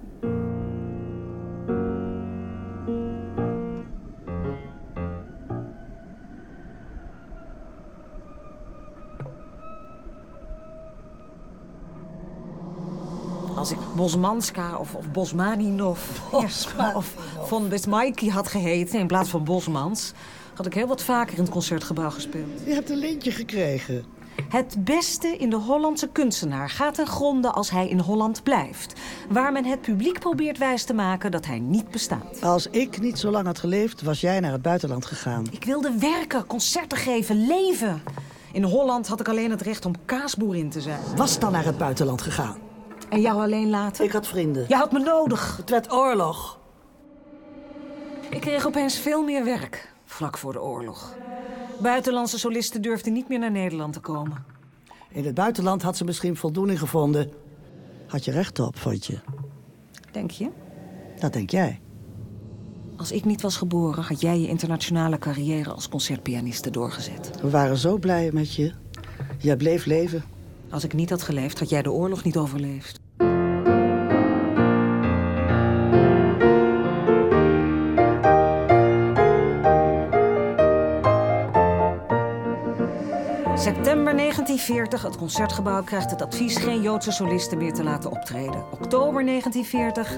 Bosmanska 14.04 14.78
of, 14.78 14.96
of 14.96 15.12
Bosmaninov 15.12 16.00
of 16.96 17.14
von 17.44 17.70
Besmaiki 17.70 18.30
had 18.30 18.48
geheten 18.48 19.00
in 19.00 19.08
plaats 19.08 19.30
van 19.30 19.44
Bosmans... 19.44 20.12
had 20.54 20.66
ik 20.66 20.74
heel 20.74 20.88
wat 20.88 21.04
vaker 21.04 21.38
in 21.38 21.44
het 21.44 21.52
concertgebouw 21.52 22.10
gespeeld. 22.10 22.50
Je 22.66 22.74
hebt 22.74 22.90
een 22.90 22.98
lintje 22.98 23.32
gekregen. 23.32 24.06
Het 24.50 24.76
beste 24.80 25.28
in 25.28 25.50
de 25.50 25.56
Hollandse 25.56 26.08
kunstenaar 26.08 26.70
gaat 26.70 26.94
ten 26.94 27.08
gronde 27.08 27.52
als 27.52 27.70
hij 27.70 27.90
in 27.90 28.00
Holland 28.00 28.44
blijft. 28.44 28.94
Waar 29.30 29.52
men 29.52 29.66
het 29.66 29.82
publiek 29.82 30.20
probeert 30.20 30.58
wijs 30.58 30.84
te 30.84 30.94
maken 30.94 31.32
dat 31.32 31.46
hij 31.46 31.60
niet 31.60 31.90
bestaat. 31.90 32.42
Als 32.42 32.68
ik 32.68 33.02
niet 33.02 33.20
zo 33.20 33.32
lang 33.32 33.46
had 33.46 33.60
geleefd, 33.60 34.02
was 34.02 34.22
jij 34.22 34.40
naar 34.40 34.52
het 34.52 34.62
buitenland 34.62 35.06
gegaan. 35.06 35.46
Ik 35.52 35.64
wilde 35.66 35.92
werken, 36.00 36.46
concerten 36.46 36.98
geven, 36.98 37.46
leven. 37.46 38.04
In 38.52 38.64
Holland 38.64 39.08
had 39.08 39.20
ik 39.20 39.28
alleen 39.28 39.52
het 39.52 39.62
recht 39.62 39.86
om 39.86 39.94
kaasboerin 40.06 40.70
te 40.70 40.82
zijn. 40.82 41.00
Was 41.16 41.40
dan 41.40 41.52
naar 41.52 41.66
het 41.66 41.78
buitenland 41.78 42.22
gegaan. 42.22 42.72
En 43.14 43.22
jou 43.22 43.42
alleen 43.42 43.70
laten? 43.70 44.06
Ik 44.06 44.12
had 44.12 44.28
vrienden. 44.28 44.66
Je 44.68 44.76
had 44.76 44.92
me 44.92 45.00
nodig. 45.00 45.58
Het 45.58 45.70
werd 45.70 45.92
oorlog. 45.92 46.60
Ik 48.30 48.42
kreeg 48.42 48.66
opeens 48.66 48.98
veel 48.98 49.24
meer 49.24 49.44
werk, 49.44 49.94
vlak 50.06 50.38
voor 50.38 50.54
de 50.54 50.62
oorlog. 50.62 51.16
Buitenlandse 51.82 52.40
solisten 52.40 52.82
durfden 52.82 53.14
niet 53.14 53.28
meer 53.30 53.40
naar 53.40 53.52
Nederland 53.52 53.94
te 53.94 54.00
komen. 54.00 54.46
In 55.10 55.26
het 55.26 55.34
buitenland 55.34 55.82
had 55.82 55.98
ze 55.98 56.04
misschien 56.04 56.36
voldoening 56.36 56.80
gevonden. 56.80 57.32
Had 58.08 58.26
je 58.26 58.32
recht 58.32 58.60
op, 58.60 58.78
vond 58.78 59.06
je? 59.06 59.20
Denk 60.12 60.32
je? 60.32 60.50
Dat 61.20 61.34
denk 61.34 61.50
jij. 61.50 61.82
Als 62.98 63.12
ik 63.12 63.26
niet 63.26 63.42
was 63.42 63.58
geboren, 63.58 64.04
had 64.04 64.22
jij 64.22 64.40
je 64.40 64.48
internationale 64.48 65.18
carrière 65.18 65.72
als 65.72 65.90
concertpianiste 65.90 66.70
doorgezet. 66.70 67.42
We 67.42 67.50
waren 67.50 67.78
zo 67.78 67.98
blij 67.98 68.30
met 68.32 68.56
je. 68.56 68.74
Jij 69.38 69.58
bleef 69.58 69.86
leven. 69.86 70.24
Als 70.70 70.84
ik 70.84 70.94
niet 70.94 71.10
had 71.10 71.24
geleefd, 71.24 71.60
had 71.60 71.70
jij 71.70 71.82
de 71.82 71.92
oorlog 71.92 72.24
niet 72.24 72.38
overleefd. 72.38 73.02
1940, 84.54 85.02
het 85.02 85.18
concertgebouw 85.18 85.84
krijgt 85.84 86.12
het 86.12 86.22
advies 86.22 86.56
geen 86.56 86.82
Joodse 86.82 87.12
solisten 87.12 87.58
meer 87.58 87.74
te 87.74 87.84
laten 87.84 88.12
optreden. 88.12 88.72
Oktober 88.72 89.26
1940, 89.26 90.18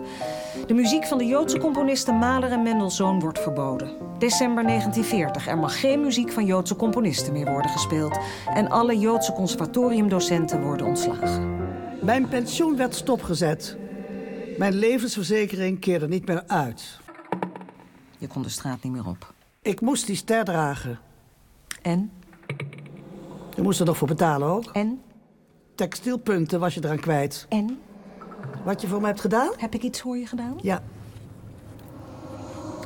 de 0.67 0.73
muziek 0.73 1.05
van 1.05 1.17
de 1.17 1.25
Joodse 1.25 1.57
componisten 1.57 2.15
Mahler 2.15 2.51
en 2.51 2.63
Mendelssohn 2.63 3.19
wordt 3.19 3.39
verboden. 3.39 3.97
December 4.19 4.63
1940, 4.63 5.47
er 5.47 5.57
mag 5.57 5.79
geen 5.79 6.01
muziek 6.01 6.31
van 6.31 6.45
Joodse 6.45 6.75
componisten 6.75 7.33
meer 7.33 7.51
worden 7.51 7.71
gespeeld. 7.71 8.17
En 8.53 8.69
alle 8.69 8.99
Joodse 8.99 9.33
conservatoriumdocenten 9.33 10.61
worden 10.61 10.85
ontslagen. 10.85 11.57
Mijn 12.01 12.27
pensioen 12.27 12.77
werd 12.77 12.95
stopgezet. 12.95 13.77
Mijn 14.57 14.73
levensverzekering 14.73 15.79
keerde 15.79 16.07
niet 16.07 16.27
meer 16.27 16.43
uit. 16.47 16.99
Je 18.17 18.27
kon 18.27 18.41
de 18.41 18.49
straat 18.49 18.83
niet 18.83 18.93
meer 18.93 19.07
op. 19.07 19.33
Ik 19.61 19.81
moest 19.81 20.05
die 20.07 20.15
ster 20.15 20.43
dragen. 20.43 20.99
En? 21.81 22.11
Je 23.55 23.61
moest 23.61 23.79
er 23.79 23.85
nog 23.85 23.97
voor 23.97 24.07
betalen 24.07 24.47
ook. 24.47 24.65
En? 24.73 25.01
Textielpunten 25.75 26.59
was 26.59 26.73
je 26.73 26.83
eraan 26.83 26.99
kwijt. 26.99 27.45
En? 27.49 27.79
Wat 28.63 28.81
je 28.81 28.87
voor 28.87 29.01
me 29.01 29.07
hebt 29.07 29.21
gedaan? 29.21 29.51
Heb 29.57 29.73
ik 29.73 29.83
iets 29.83 30.01
voor 30.01 30.17
je 30.17 30.25
gedaan? 30.25 30.57
Ja. 30.61 30.83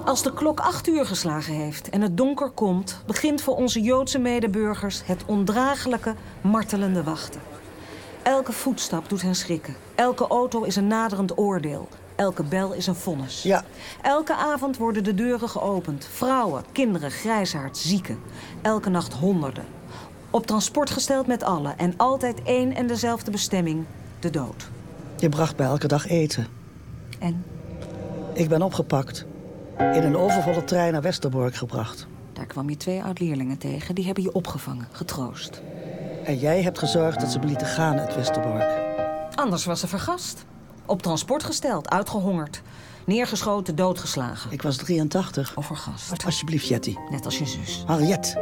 Als 0.05 0.23
de 0.23 0.33
klok 0.33 0.59
acht 0.59 0.87
uur 0.87 1.05
geslagen 1.05 1.53
heeft 1.53 1.89
en 1.89 2.01
het 2.01 2.17
donker 2.17 2.49
komt... 2.49 3.03
begint 3.05 3.41
voor 3.41 3.55
onze 3.55 3.81
Joodse 3.81 4.19
medeburgers 4.19 5.01
het 5.05 5.23
ondraaglijke, 5.25 6.15
martelende 6.41 7.03
wachten. 7.03 7.41
Elke 8.23 8.51
voetstap 8.51 9.09
doet 9.09 9.21
hen 9.21 9.35
schrikken. 9.35 9.75
Elke 9.95 10.27
auto 10.27 10.63
is 10.63 10.75
een 10.75 10.87
naderend 10.87 11.37
oordeel. 11.37 11.87
Elke 12.15 12.43
bel 12.43 12.73
is 12.73 12.87
een 12.87 12.95
vonnis. 12.95 13.43
Ja. 13.43 13.63
Elke 14.01 14.35
avond 14.35 14.77
worden 14.77 15.03
de 15.03 15.13
deuren 15.13 15.49
geopend. 15.49 16.05
Vrouwen, 16.05 16.63
kinderen, 16.71 17.11
grijsaard, 17.11 17.77
zieken. 17.77 18.19
Elke 18.61 18.89
nacht 18.89 19.13
honderden. 19.13 19.78
Op 20.29 20.45
transport 20.45 20.89
gesteld 20.89 21.27
met 21.27 21.43
allen. 21.43 21.77
En 21.77 21.93
altijd 21.97 22.41
één 22.43 22.75
en 22.75 22.87
dezelfde 22.87 23.31
bestemming. 23.31 23.85
De 24.19 24.29
dood. 24.29 24.69
Je 25.17 25.29
bracht 25.29 25.57
mij 25.57 25.67
elke 25.67 25.87
dag 25.87 26.07
eten. 26.07 26.47
En 27.19 27.45
Ik 28.33 28.49
ben 28.49 28.61
opgepakt. 28.61 29.25
In 29.77 30.03
een 30.03 30.17
overvolle 30.17 30.63
trein 30.63 30.91
naar 30.93 31.01
Westerbork 31.01 31.55
gebracht. 31.55 32.07
daar 32.33 32.45
kwam 32.45 32.69
je 32.69 32.77
twee 32.77 33.03
oud-leerlingen 33.03 33.57
tegen. 33.57 33.95
Die 33.95 34.05
hebben 34.05 34.23
je 34.23 34.31
opgevangen, 34.31 34.87
getroost. 34.91 35.61
En 36.25 36.37
jij 36.37 36.61
hebt 36.61 36.79
gezorgd 36.79 37.19
dat 37.19 37.31
ze 37.31 37.39
me 37.39 37.45
lieten 37.45 37.67
gaan 37.67 37.99
uit 37.99 38.15
Westerbork. 38.15 38.77
Anders 39.35 39.65
was 39.65 39.79
ze 39.79 39.87
vergast. 39.87 40.45
Op 40.85 41.01
transport 41.01 41.43
gesteld, 41.43 41.89
uitgehongerd. 41.89 42.61
Neergeschoten, 43.05 43.75
doodgeslagen. 43.75 44.51
Ik 44.51 44.61
was 44.61 44.77
83. 44.77 45.55
Of 45.57 45.65
vergast. 45.65 46.25
Alsjeblieft, 46.25 46.67
Jetty. 46.67 46.95
Net 47.09 47.25
als 47.25 47.37
je 47.37 47.45
zus. 47.45 47.83
Harriet. 47.85 48.37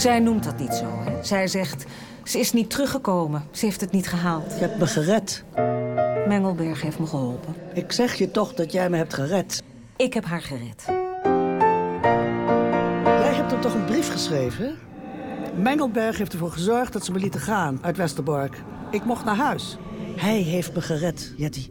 Zij 0.00 0.20
noemt 0.20 0.44
dat 0.44 0.58
niet 0.58 0.74
zo, 0.74 0.86
hè. 1.04 1.24
Zij 1.24 1.46
zegt, 1.46 1.84
ze 2.24 2.38
is 2.38 2.52
niet 2.52 2.70
teruggekomen. 2.70 3.44
Ze 3.50 3.64
heeft 3.64 3.80
het 3.80 3.92
niet 3.92 4.08
gehaald. 4.08 4.52
Je 4.52 4.60
hebt 4.60 4.78
me 4.78 4.86
gered. 4.86 5.44
Mengelberg 6.28 6.82
heeft 6.82 6.98
me 6.98 7.06
geholpen. 7.06 7.54
Ik 7.74 7.92
zeg 7.92 8.14
je 8.14 8.30
toch 8.30 8.54
dat 8.54 8.72
jij 8.72 8.90
me 8.90 8.96
hebt 8.96 9.14
gered. 9.14 9.62
Ik 9.96 10.14
heb 10.14 10.24
haar 10.24 10.42
gered. 10.42 10.84
Jij 13.04 13.34
hebt 13.34 13.52
er 13.52 13.52
haar 13.52 13.60
toch 13.60 13.74
een 13.74 13.84
brief 13.84 14.10
geschreven? 14.10 14.78
Mengelberg 15.56 16.18
heeft 16.18 16.32
ervoor 16.32 16.52
gezorgd 16.52 16.92
dat 16.92 17.04
ze 17.04 17.12
me 17.12 17.18
lieten 17.18 17.40
gaan 17.40 17.78
uit 17.82 17.96
Westerbork. 17.96 18.62
Ik 18.90 19.04
mocht 19.04 19.24
naar 19.24 19.36
huis. 19.36 19.76
Hij 20.16 20.38
heeft 20.38 20.74
me 20.74 20.80
gered, 20.80 21.32
Jetty. 21.36 21.70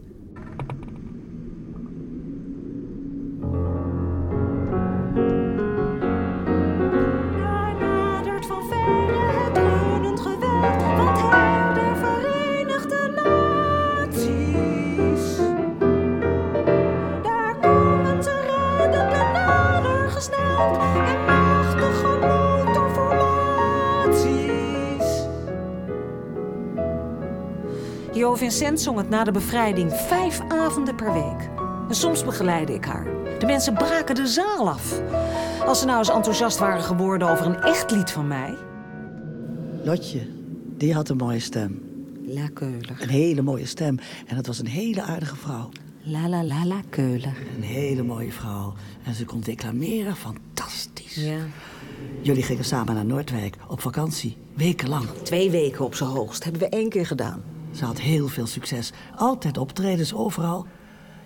Vincent 28.58 28.80
zong 28.80 28.98
het 28.98 29.08
na 29.08 29.24
de 29.24 29.30
bevrijding 29.30 29.92
vijf 29.92 30.40
avonden 30.48 30.94
per 30.94 31.12
week. 31.12 31.50
En 31.88 31.94
soms 31.94 32.24
begeleidde 32.24 32.74
ik 32.74 32.84
haar. 32.84 33.04
De 33.38 33.46
mensen 33.46 33.74
braken 33.74 34.14
de 34.14 34.26
zaal 34.26 34.68
af. 34.68 35.00
Als 35.66 35.78
ze 35.78 35.86
nou 35.86 35.98
eens 35.98 36.10
enthousiast 36.10 36.58
waren 36.58 36.82
geworden 36.82 37.28
over 37.28 37.46
een 37.46 37.60
echt 37.60 37.90
lied 37.90 38.10
van 38.10 38.26
mij. 38.26 38.54
Lotje, 39.82 40.26
die 40.76 40.94
had 40.94 41.08
een 41.08 41.16
mooie 41.16 41.40
stem. 41.40 41.82
La 42.26 42.48
Keuler. 42.54 42.96
Een 43.00 43.08
hele 43.08 43.42
mooie 43.42 43.66
stem. 43.66 43.98
En 44.26 44.36
het 44.36 44.46
was 44.46 44.58
een 44.58 44.66
hele 44.66 45.02
aardige 45.02 45.36
vrouw. 45.36 45.68
La 46.02 46.28
la 46.28 46.44
la 46.44 46.66
la 46.66 46.80
Keuler. 46.88 47.36
Een 47.56 47.62
hele 47.62 48.02
mooie 48.02 48.32
vrouw. 48.32 48.74
En 49.04 49.14
ze 49.14 49.24
kon 49.24 49.40
declameren 49.40 50.16
fantastisch. 50.16 51.14
Ja. 51.14 51.38
Jullie 52.20 52.42
gingen 52.42 52.64
samen 52.64 52.94
naar 52.94 53.06
Noordwijk 53.06 53.56
op 53.68 53.80
vakantie. 53.80 54.36
Wekenlang. 54.54 55.06
Twee 55.22 55.50
weken 55.50 55.84
op 55.84 55.94
zijn 55.94 56.10
hoogst. 56.10 56.44
Hebben 56.44 56.60
we 56.60 56.68
één 56.68 56.88
keer 56.88 57.06
gedaan. 57.06 57.42
Ze 57.78 57.84
had 57.84 58.00
heel 58.00 58.28
veel 58.28 58.46
succes. 58.46 58.92
Altijd 59.16 59.58
optredens 59.58 60.14
overal. 60.14 60.66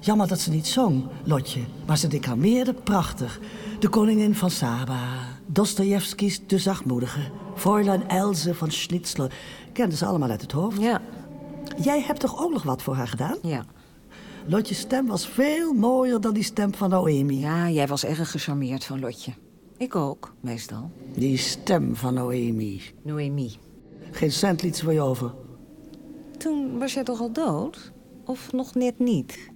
Jammer 0.01 0.29
dat 0.29 0.41
ze 0.41 0.51
niet 0.51 0.67
zong, 0.67 1.05
Lotje. 1.25 1.61
Maar 1.87 1.99
ze 1.99 2.09
declameerde 2.09 2.75
prachtig. 2.75 3.41
De 3.79 3.89
koningin 3.89 4.35
van 4.35 4.51
Saba. 4.51 5.01
Dostojevskis 5.47 6.47
De 6.47 6.59
Zachtmoedige. 6.59 7.21
Fräulein 7.55 8.09
Else 8.09 8.55
van 8.55 8.71
Schnitzler. 8.71 9.35
Kenden 9.73 9.99
ze 9.99 10.07
allemaal 10.07 10.31
uit 10.31 10.41
het 10.41 10.53
hoofd. 10.53 10.81
Ja. 10.81 11.01
Jij 11.83 12.03
hebt 12.03 12.21
toch 12.21 12.45
ook 12.45 12.53
nog 12.53 12.63
wat 12.63 12.83
voor 12.83 12.95
haar 12.95 13.09
gedaan? 13.09 13.37
Ja. 13.43 13.65
Lotjes 14.47 14.79
stem 14.79 15.07
was 15.07 15.27
veel 15.27 15.73
mooier 15.73 16.21
dan 16.21 16.35
die 16.35 16.43
stem 16.43 16.75
van 16.75 16.91
Noemi. 16.91 17.39
Ja, 17.39 17.71
jij 17.71 17.87
was 17.87 18.05
erg 18.05 18.31
gecharmeerd 18.31 18.85
van 18.85 19.01
Lotje. 19.01 19.33
Ik 19.77 19.97
ook, 19.97 20.35
meestal. 20.41 20.91
Die 21.15 21.37
stem 21.37 21.97
van 21.97 22.15
Noemi. 22.15 22.83
Noemi. 23.03 23.57
Geen 24.11 24.33
cent 24.33 24.63
liet 24.63 24.77
ze 24.77 24.85
voor 24.85 24.93
je 24.93 25.01
over. 25.01 25.35
Toen 26.43 26.79
was 26.79 26.95
jij 26.95 27.03
toch 27.03 27.21
al 27.21 27.33
dood? 27.33 27.93
Of 28.25 28.53
nog 28.53 28.75
net 28.75 28.99
niet? 28.99 29.51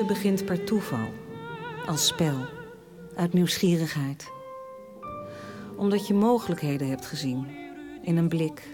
Liefde 0.00 0.14
begint 0.14 0.44
per 0.44 0.64
toeval. 0.64 1.08
Als 1.86 2.06
spel. 2.06 2.36
Uit 3.16 3.32
nieuwsgierigheid. 3.32 4.30
Omdat 5.76 6.06
je 6.06 6.14
mogelijkheden 6.14 6.88
hebt 6.88 7.06
gezien. 7.06 7.46
In 8.02 8.16
een 8.16 8.28
blik. 8.28 8.68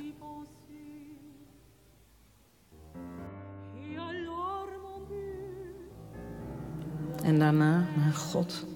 En 7.22 7.38
daarna, 7.38 7.88
mijn 7.96 8.14
god, 8.14 8.66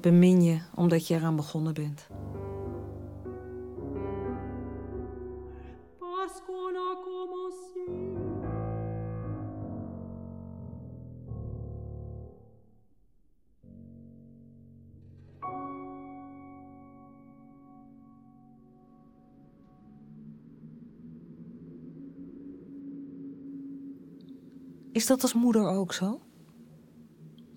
bemin 0.00 0.42
je 0.42 0.60
omdat 0.74 1.06
je 1.06 1.14
eraan 1.14 1.36
begonnen 1.36 1.74
bent. 1.74 2.06
Is 25.02 25.08
dat 25.08 25.22
als 25.22 25.34
moeder 25.34 25.68
ook 25.68 25.92
zo? 25.92 26.20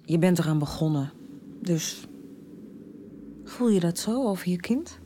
Je 0.05 0.19
bent 0.19 0.39
eraan 0.39 0.59
begonnen, 0.59 1.11
dus 1.61 2.07
voel 3.43 3.69
je 3.69 3.79
dat 3.79 3.97
zo 3.97 4.27
over 4.27 4.49
je 4.49 4.55
kind? 4.57 4.99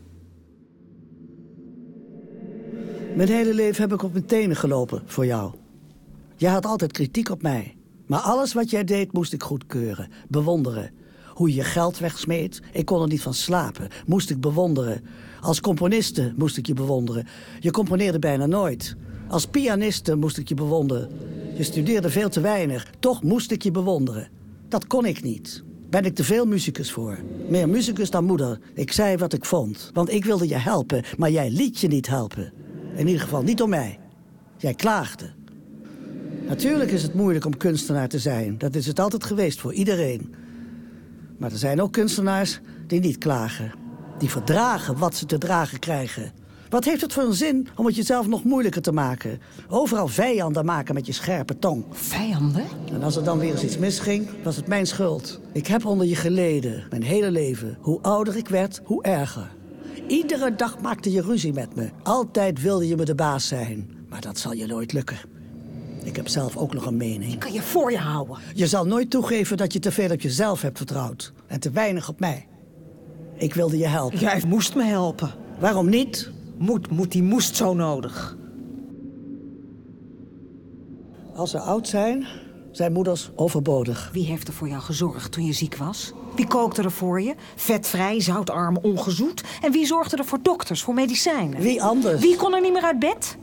Mijn 3.15 3.29
hele 3.29 3.53
leven 3.53 3.81
heb 3.81 3.93
ik 3.93 4.03
op 4.03 4.11
mijn 4.11 4.25
tenen 4.25 4.55
gelopen 4.55 5.01
voor 5.05 5.25
jou. 5.25 5.53
Jij 6.35 6.51
had 6.51 6.65
altijd 6.65 6.91
kritiek 6.91 7.29
op 7.29 7.41
mij. 7.41 7.75
Maar 8.05 8.19
alles 8.19 8.53
wat 8.53 8.69
jij 8.69 8.83
deed 8.83 9.13
moest 9.13 9.33
ik 9.33 9.43
goedkeuren, 9.43 10.11
bewonderen. 10.27 10.91
Hoe 11.33 11.49
je 11.49 11.55
je 11.55 11.63
geld 11.63 11.97
wegsmeet, 11.97 12.61
ik 12.73 12.85
kon 12.85 13.01
er 13.01 13.07
niet 13.07 13.21
van 13.21 13.33
slapen, 13.33 13.89
moest 14.05 14.29
ik 14.29 14.41
bewonderen. 14.41 15.03
Als 15.41 15.61
componiste 15.61 16.33
moest 16.37 16.57
ik 16.57 16.67
je 16.67 16.73
bewonderen. 16.73 17.27
Je 17.59 17.71
componeerde 17.71 18.19
bijna 18.19 18.45
nooit. 18.45 18.95
Als 19.27 19.47
pianiste 19.47 20.15
moest 20.15 20.37
ik 20.37 20.49
je 20.49 20.55
bewonderen. 20.55 21.09
Je 21.59 21.65
studeerde 21.65 22.09
veel 22.09 22.29
te 22.29 22.41
weinig, 22.41 22.87
toch 22.99 23.23
moest 23.23 23.51
ik 23.51 23.63
je 23.63 23.71
bewonderen. 23.71 24.29
Dat 24.67 24.87
kon 24.87 25.05
ik 25.05 25.23
niet. 25.23 25.63
Ben 25.89 26.05
ik 26.05 26.15
te 26.15 26.23
veel 26.23 26.45
muzikus 26.45 26.91
voor. 26.91 27.17
Meer 27.47 27.69
muzikus 27.69 28.09
dan 28.09 28.25
moeder. 28.25 28.59
Ik 28.73 28.91
zei 28.91 29.17
wat 29.17 29.33
ik 29.33 29.45
vond. 29.45 29.89
Want 29.93 30.11
ik 30.11 30.25
wilde 30.25 30.47
je 30.47 30.55
helpen, 30.57 31.03
maar 31.17 31.31
jij 31.31 31.49
liet 31.49 31.79
je 31.79 31.87
niet 31.87 32.07
helpen. 32.07 32.53
In 32.95 33.07
ieder 33.07 33.21
geval 33.21 33.41
niet 33.41 33.57
door 33.57 33.69
mij. 33.69 33.99
Jij 34.57 34.73
klaagde. 34.73 35.29
Natuurlijk 36.47 36.91
is 36.91 37.03
het 37.03 37.13
moeilijk 37.13 37.45
om 37.45 37.57
kunstenaar 37.57 38.09
te 38.09 38.19
zijn. 38.19 38.57
Dat 38.57 38.75
is 38.75 38.85
het 38.85 38.99
altijd 38.99 39.23
geweest 39.23 39.59
voor 39.59 39.73
iedereen. 39.73 40.33
Maar 41.37 41.51
er 41.51 41.57
zijn 41.57 41.81
ook 41.81 41.93
kunstenaars 41.93 42.59
die 42.87 42.99
niet 42.99 43.17
klagen. 43.17 43.71
Die 44.17 44.29
verdragen 44.29 44.97
wat 44.97 45.15
ze 45.15 45.25
te 45.25 45.37
dragen 45.37 45.79
krijgen. 45.79 46.31
Wat 46.69 46.85
heeft 46.85 47.01
het 47.01 47.13
voor 47.13 47.23
een 47.23 47.33
zin 47.33 47.67
om 47.75 47.85
het 47.85 47.95
jezelf 47.95 48.27
nog 48.27 48.43
moeilijker 48.43 48.81
te 48.81 48.91
maken? 48.91 49.41
Overal 49.69 50.07
vijanden 50.07 50.65
maken 50.65 50.93
met 50.93 51.05
je 51.05 51.13
scherpe 51.13 51.59
tong. 51.59 51.85
Vijanden? 51.91 52.65
En 52.91 53.03
als 53.03 53.15
er 53.15 53.23
dan 53.23 53.39
weer 53.39 53.51
eens 53.51 53.63
iets 53.63 53.77
misging, 53.77 54.27
was 54.43 54.55
het 54.55 54.67
mijn 54.67 54.87
schuld. 54.87 55.39
Ik 55.51 55.67
heb 55.67 55.85
onder 55.85 56.07
je 56.07 56.15
geleden, 56.15 56.83
mijn 56.89 57.03
hele 57.03 57.31
leven. 57.31 57.77
Hoe 57.81 58.01
ouder 58.01 58.37
ik 58.37 58.47
werd, 58.47 58.81
hoe 58.83 59.03
erger. 59.03 59.51
Iedere 60.07 60.55
dag 60.55 60.79
maakte 60.79 61.11
je 61.11 61.21
ruzie 61.21 61.53
met 61.53 61.75
me. 61.75 61.89
Altijd 62.03 62.61
wilde 62.61 62.87
je 62.87 62.95
me 62.95 63.05
de 63.05 63.15
baas 63.15 63.47
zijn. 63.47 63.89
Maar 64.09 64.21
dat 64.21 64.37
zal 64.37 64.53
je 64.53 64.65
nooit 64.65 64.93
lukken. 64.93 65.17
Ik 66.03 66.15
heb 66.15 66.27
zelf 66.27 66.57
ook 66.57 66.73
nog 66.73 66.85
een 66.85 66.97
mening. 66.97 67.39
Kan 67.39 67.53
je 67.53 67.61
voor 67.61 67.91
je 67.91 67.97
houden? 67.97 68.37
Je 68.53 68.67
zal 68.67 68.85
nooit 68.85 69.09
toegeven 69.09 69.57
dat 69.57 69.73
je 69.73 69.79
te 69.79 69.91
veel 69.91 70.11
op 70.11 70.21
jezelf 70.21 70.61
hebt 70.61 70.77
vertrouwd. 70.77 71.33
En 71.47 71.59
te 71.59 71.71
weinig 71.71 72.09
op 72.09 72.19
mij. 72.19 72.47
Ik 73.35 73.53
wilde 73.53 73.77
je 73.77 73.87
helpen. 73.87 74.19
Jij 74.19 74.41
moest 74.47 74.75
me 74.75 74.83
helpen. 74.83 75.33
Waarom 75.59 75.89
niet? 75.89 76.31
Moet, 76.59 76.91
moet, 76.91 77.11
die 77.11 77.23
moest 77.23 77.55
zo 77.55 77.73
nodig. 77.73 78.37
Als 81.35 81.51
ze 81.51 81.59
oud 81.59 81.87
zijn, 81.87 82.27
zijn 82.71 82.93
moeders 82.93 83.29
overbodig. 83.35 84.09
Wie 84.13 84.25
heeft 84.25 84.47
er 84.47 84.53
voor 84.53 84.67
jou 84.67 84.81
gezorgd 84.81 85.31
toen 85.31 85.45
je 85.45 85.53
ziek 85.53 85.75
was? 85.75 86.13
Wie 86.35 86.47
kookte 86.47 86.81
er 86.81 86.91
voor 86.91 87.21
je? 87.21 87.35
Vetvrij, 87.55 88.21
zoutarm, 88.21 88.77
ongezoet? 88.77 89.43
En 89.61 89.71
wie 89.71 89.85
zorgde 89.85 90.17
er 90.17 90.25
voor 90.25 90.39
dokters, 90.41 90.81
voor 90.81 90.93
medicijnen? 90.93 91.59
Wie 91.59 91.83
anders? 91.83 92.21
Wie 92.21 92.35
kon 92.35 92.53
er 92.53 92.61
niet 92.61 92.73
meer 92.73 92.83
uit 92.83 92.99
bed? 92.99 93.37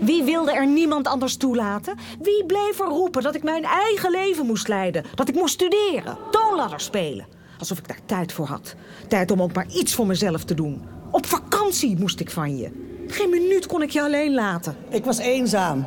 Wie 0.00 0.22
wilde 0.22 0.52
er 0.52 0.66
niemand 0.66 1.06
anders 1.06 1.36
toelaten? 1.36 1.96
Wie 2.22 2.44
bleef 2.46 2.80
er 2.80 2.88
roepen 2.88 3.22
dat 3.22 3.34
ik 3.34 3.42
mijn 3.42 3.64
eigen 3.64 4.10
leven 4.10 4.46
moest 4.46 4.68
leiden? 4.68 5.04
Dat 5.14 5.28
ik 5.28 5.34
moest 5.34 5.54
studeren, 5.54 6.18
toonladder 6.30 6.80
spelen? 6.80 7.26
Alsof 7.58 7.78
ik 7.78 7.88
daar 7.88 8.00
tijd 8.06 8.32
voor 8.32 8.46
had. 8.46 8.74
Tijd 9.08 9.30
om 9.30 9.42
ook 9.42 9.52
maar 9.52 9.66
iets 9.68 9.94
voor 9.94 10.06
mezelf 10.06 10.44
te 10.44 10.54
doen. 10.54 10.98
Op 11.10 11.26
vakantie 11.26 11.98
moest 11.98 12.20
ik 12.20 12.30
van 12.30 12.56
je. 12.56 12.70
Geen 13.06 13.30
minuut 13.30 13.66
kon 13.66 13.82
ik 13.82 13.90
je 13.90 14.02
alleen 14.02 14.34
laten. 14.34 14.76
Ik 14.88 15.04
was 15.04 15.18
eenzaam. 15.18 15.86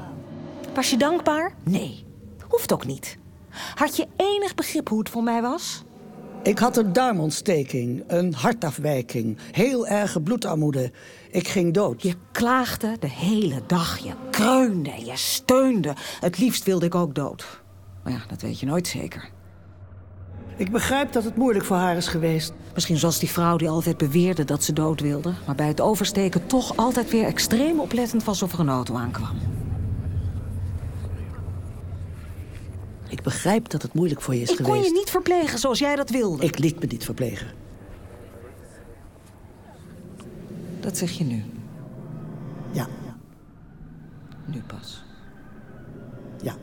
Was 0.73 0.89
je 0.89 0.97
dankbaar? 0.97 1.55
Nee. 1.63 2.05
Hoeft 2.47 2.73
ook 2.73 2.86
niet. 2.86 3.17
Had 3.75 3.95
je 3.95 4.07
enig 4.15 4.55
begrip 4.55 4.89
hoe 4.89 4.99
het 4.99 5.09
voor 5.09 5.23
mij 5.23 5.41
was? 5.41 5.83
Ik 6.43 6.59
had 6.59 6.77
een 6.77 6.93
darmontsteking, 6.93 8.03
een 8.07 8.33
hartafwijking, 8.33 9.38
heel 9.51 9.88
erge 9.88 10.21
bloedarmoede. 10.21 10.91
Ik 11.31 11.47
ging 11.47 11.73
dood. 11.73 12.01
Je 12.01 12.13
klaagde 12.31 12.95
de 12.99 13.09
hele 13.09 13.62
dag. 13.67 13.97
Je 13.97 14.13
kreunde, 14.29 15.05
je 15.05 15.15
steunde. 15.15 15.93
Het 16.19 16.38
liefst 16.38 16.63
wilde 16.63 16.86
ik 16.86 16.95
ook 16.95 17.15
dood. 17.15 17.62
Maar 18.03 18.13
ja, 18.13 18.21
dat 18.27 18.41
weet 18.41 18.59
je 18.59 18.65
nooit 18.65 18.88
zeker. 18.88 19.29
Ik 20.57 20.71
begrijp 20.71 21.11
dat 21.11 21.23
het 21.23 21.35
moeilijk 21.35 21.65
voor 21.65 21.75
haar 21.77 21.95
is 21.97 22.07
geweest. 22.07 22.53
Misschien 22.73 22.97
zoals 22.97 23.19
die 23.19 23.29
vrouw 23.29 23.57
die 23.57 23.69
altijd 23.69 23.97
beweerde 23.97 24.45
dat 24.45 24.63
ze 24.63 24.73
dood 24.73 25.01
wilde... 25.01 25.33
maar 25.45 25.55
bij 25.55 25.67
het 25.67 25.81
oversteken 25.81 26.47
toch 26.47 26.75
altijd 26.77 27.11
weer 27.11 27.25
extreem 27.25 27.79
oplettend 27.79 28.23
was 28.23 28.41
of 28.41 28.53
er 28.53 28.59
een 28.59 28.69
auto 28.69 28.95
aankwam. 28.95 29.37
Ik 33.07 33.21
begrijp 33.21 33.69
dat 33.69 33.81
het 33.81 33.93
moeilijk 33.93 34.21
voor 34.21 34.35
je 34.35 34.41
is 34.41 34.49
Ik 34.49 34.55
geweest. 34.55 34.75
kon 34.75 34.83
je 34.83 34.91
niet 34.91 35.09
verplegen 35.09 35.59
zoals 35.59 35.79
jij 35.79 35.95
dat 35.95 36.09
wilde. 36.09 36.43
Ik 36.43 36.59
liet 36.59 36.79
me 36.79 36.85
niet 36.85 37.05
verplegen. 37.05 37.47
Dat 40.79 40.97
zeg 40.97 41.11
je 41.11 41.23
nu. 41.23 41.43
Ja, 42.71 42.87
Nu 44.45 44.61
pas. 44.67 45.03
ja. 46.41 46.55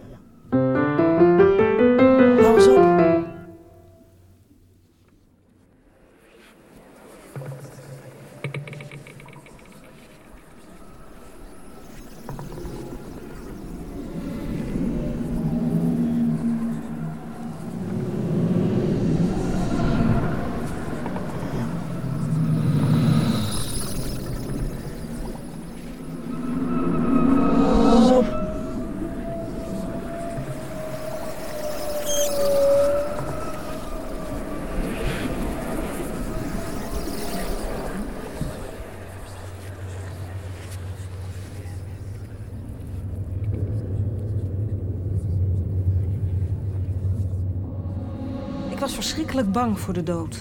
Verschrikkelijk 49.40 49.52
bang 49.52 49.80
voor 49.80 49.94
de 49.94 50.02
dood. 50.02 50.34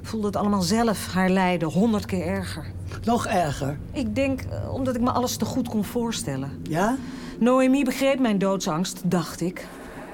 Ik 0.00 0.06
voelde 0.08 0.26
het 0.26 0.36
allemaal 0.36 0.62
zelf, 0.62 1.12
haar 1.12 1.30
lijden, 1.30 1.68
honderd 1.68 2.06
keer 2.06 2.26
erger. 2.26 2.64
Nog 3.04 3.26
erger. 3.26 3.78
Ik 3.92 4.14
denk 4.14 4.40
eh, 4.40 4.74
omdat 4.74 4.94
ik 4.94 5.00
me 5.00 5.10
alles 5.10 5.36
te 5.36 5.44
goed 5.44 5.68
kon 5.68 5.84
voorstellen. 5.84 6.60
Ja? 6.62 6.96
Noemi 7.38 7.84
begreep 7.84 8.18
mijn 8.18 8.38
doodsangst, 8.38 9.10
dacht 9.10 9.40
ik. 9.40 9.66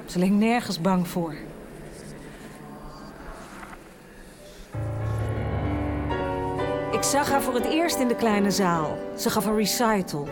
Ze 0.07 0.19
leek 0.19 0.31
nergens 0.31 0.81
bang 0.81 1.09
voor. 1.09 1.35
Ik 6.93 7.03
zag 7.03 7.31
haar 7.31 7.43
voor 7.43 7.55
het 7.55 7.65
eerst 7.65 7.99
in 7.99 8.09
de 8.09 8.17
kleine 8.17 8.51
zaal. 8.51 8.99
Ze 9.17 9.31
gaf 9.31 9.47
een 9.47 9.57
recital. 9.57 10.29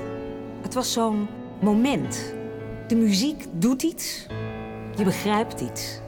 Het 0.62 0.74
was 0.74 0.92
zo'n 0.92 1.28
moment. 1.60 2.34
De 2.88 2.96
muziek 2.96 3.44
doet 3.52 3.82
iets. 3.82 4.26
Je 4.96 5.04
begrijpt 5.04 5.60
iets. 5.60 6.02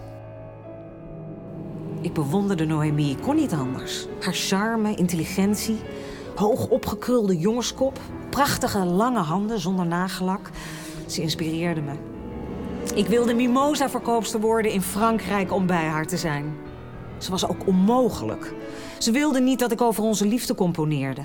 Ik 2.06 2.12
bewonderde 2.12 2.64
Noemi, 2.66 3.10
ik 3.10 3.22
kon 3.22 3.36
niet 3.36 3.52
anders. 3.52 4.06
Haar 4.20 4.34
charme, 4.34 4.94
intelligentie, 4.94 5.78
hoog 6.34 6.68
opgekrulde 6.68 7.38
jongenskop, 7.38 8.00
prachtige 8.30 8.84
lange 8.84 9.18
handen 9.18 9.60
zonder 9.60 9.86
nagellak. 9.86 10.50
Ze 11.06 11.22
inspireerde 11.22 11.80
me. 11.80 11.92
Ik 12.94 13.06
wilde 13.06 13.34
mimosa-verkoopster 13.34 14.40
worden 14.40 14.72
in 14.72 14.82
Frankrijk 14.82 15.52
om 15.52 15.66
bij 15.66 15.84
haar 15.84 16.06
te 16.06 16.16
zijn. 16.16 16.56
Ze 17.18 17.30
was 17.30 17.48
ook 17.48 17.66
onmogelijk. 17.66 18.54
Ze 18.98 19.10
wilde 19.10 19.40
niet 19.40 19.58
dat 19.58 19.72
ik 19.72 19.80
over 19.80 20.02
onze 20.02 20.26
liefde 20.26 20.54
componeerde. 20.54 21.24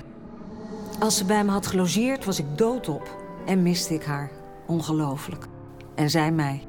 Als 1.00 1.16
ze 1.16 1.24
bij 1.24 1.44
me 1.44 1.50
had 1.50 1.66
gelogeerd, 1.66 2.24
was 2.24 2.38
ik 2.38 2.58
doodop 2.58 3.16
en 3.46 3.62
miste 3.62 3.94
ik 3.94 4.04
haar. 4.04 4.30
Ongelooflijk. 4.66 5.46
En 5.94 6.10
zij 6.10 6.32
mij. 6.32 6.66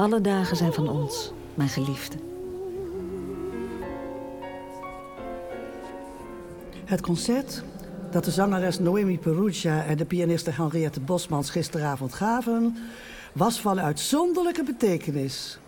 Alle 0.00 0.20
dagen 0.20 0.56
zijn 0.56 0.72
van 0.72 0.88
ons, 0.88 1.32
mijn 1.54 1.68
geliefde. 1.68 2.16
Het 6.84 7.00
concert 7.00 7.62
dat 8.10 8.24
de 8.24 8.30
zangeres 8.30 8.78
Noemi 8.78 9.18
Perugia 9.18 9.84
en 9.84 9.96
de 9.96 10.04
pianiste 10.04 10.50
Henriette 10.50 11.00
Bosmans 11.00 11.50
gisteravond 11.50 12.14
gaven, 12.14 12.76
was 13.32 13.60
van 13.60 13.80
uitzonderlijke 13.80 14.62
betekenis. 14.62 15.58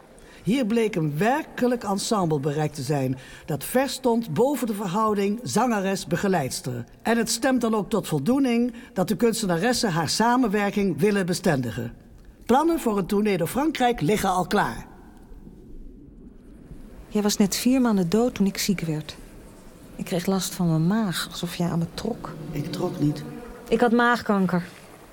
Hier 0.43 0.67
bleek 0.67 0.97
een 0.97 1.19
werkelijk 1.19 1.83
ensemble 1.83 2.41
bereikt 2.41 2.75
te 2.75 2.83
zijn 2.83 3.19
dat 3.47 3.65
ver 3.65 3.89
stond 3.89 4.35
boven 4.35 4.67
de 4.67 4.75
verhouding 4.75 5.41
zangeres-begeleidster. 5.43 6.85
En 7.03 7.17
het 7.17 7.31
stemt 7.31 7.61
dan 7.61 7.75
ook 7.75 7.91
tot 7.91 8.09
voldoening 8.09 8.75
dat 8.93 9.09
de 9.09 9.17
kunstenaressen 9.17 9.93
haar 9.93 10.09
samenwerking 10.09 11.01
willen 11.01 11.27
bestendigen. 11.27 12.02
Plannen 12.47 12.81
voor 12.81 12.99
een 12.99 13.07
tournee 13.07 13.37
door 13.37 13.47
Frankrijk 13.47 14.01
liggen 14.01 14.29
al 14.29 14.47
klaar. 14.47 14.87
Jij 17.09 17.23
was 17.23 17.37
net 17.37 17.57
vier 17.57 17.81
maanden 17.81 18.09
dood 18.09 18.35
toen 18.35 18.47
ik 18.47 18.59
ziek 18.59 18.81
werd. 18.81 19.17
Ik 19.97 20.05
kreeg 20.05 20.27
last 20.27 20.55
van 20.55 20.69
mijn 20.69 20.87
maag, 20.87 21.29
alsof 21.31 21.55
jij 21.55 21.69
aan 21.69 21.79
me 21.79 21.87
trok. 21.95 22.35
Ik 22.51 22.73
trok 22.73 23.01
niet. 23.01 23.23
Ik 23.69 23.81
had 23.81 23.93
maagkanker. 23.93 24.65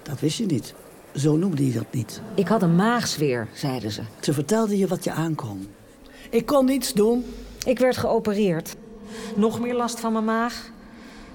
Dat 0.01 0.19
wist 0.19 0.37
je 0.37 0.45
niet. 0.45 0.73
Zo 1.15 1.35
noemde 1.35 1.67
je 1.67 1.73
dat 1.73 1.93
niet. 1.93 2.21
Ik 2.35 2.47
had 2.47 2.61
een 2.61 2.75
maagzweer, 2.75 3.47
zeiden 3.53 3.91
ze. 3.91 4.01
Ze 4.19 4.33
vertelde 4.33 4.77
je 4.77 4.87
wat 4.87 5.03
je 5.03 5.11
aankon. 5.11 5.67
Ik 6.29 6.45
kon 6.45 6.65
niets 6.65 6.93
doen. 6.93 7.25
Ik 7.65 7.79
werd 7.79 7.97
geopereerd. 7.97 8.75
Nog 9.35 9.59
meer 9.59 9.75
last 9.75 9.99
van 9.99 10.13
mijn 10.13 10.25
maag. 10.25 10.71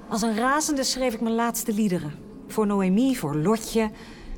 Als 0.09 0.23
een 0.23 0.37
razende 0.37 0.85
schreef 0.85 1.15
ik 1.15 1.21
mijn 1.21 1.35
laatste 1.35 1.73
liederen. 1.73 2.13
Voor 2.49 2.67
Noemi, 2.67 3.17
voor 3.17 3.37
Lotje. 3.37 3.91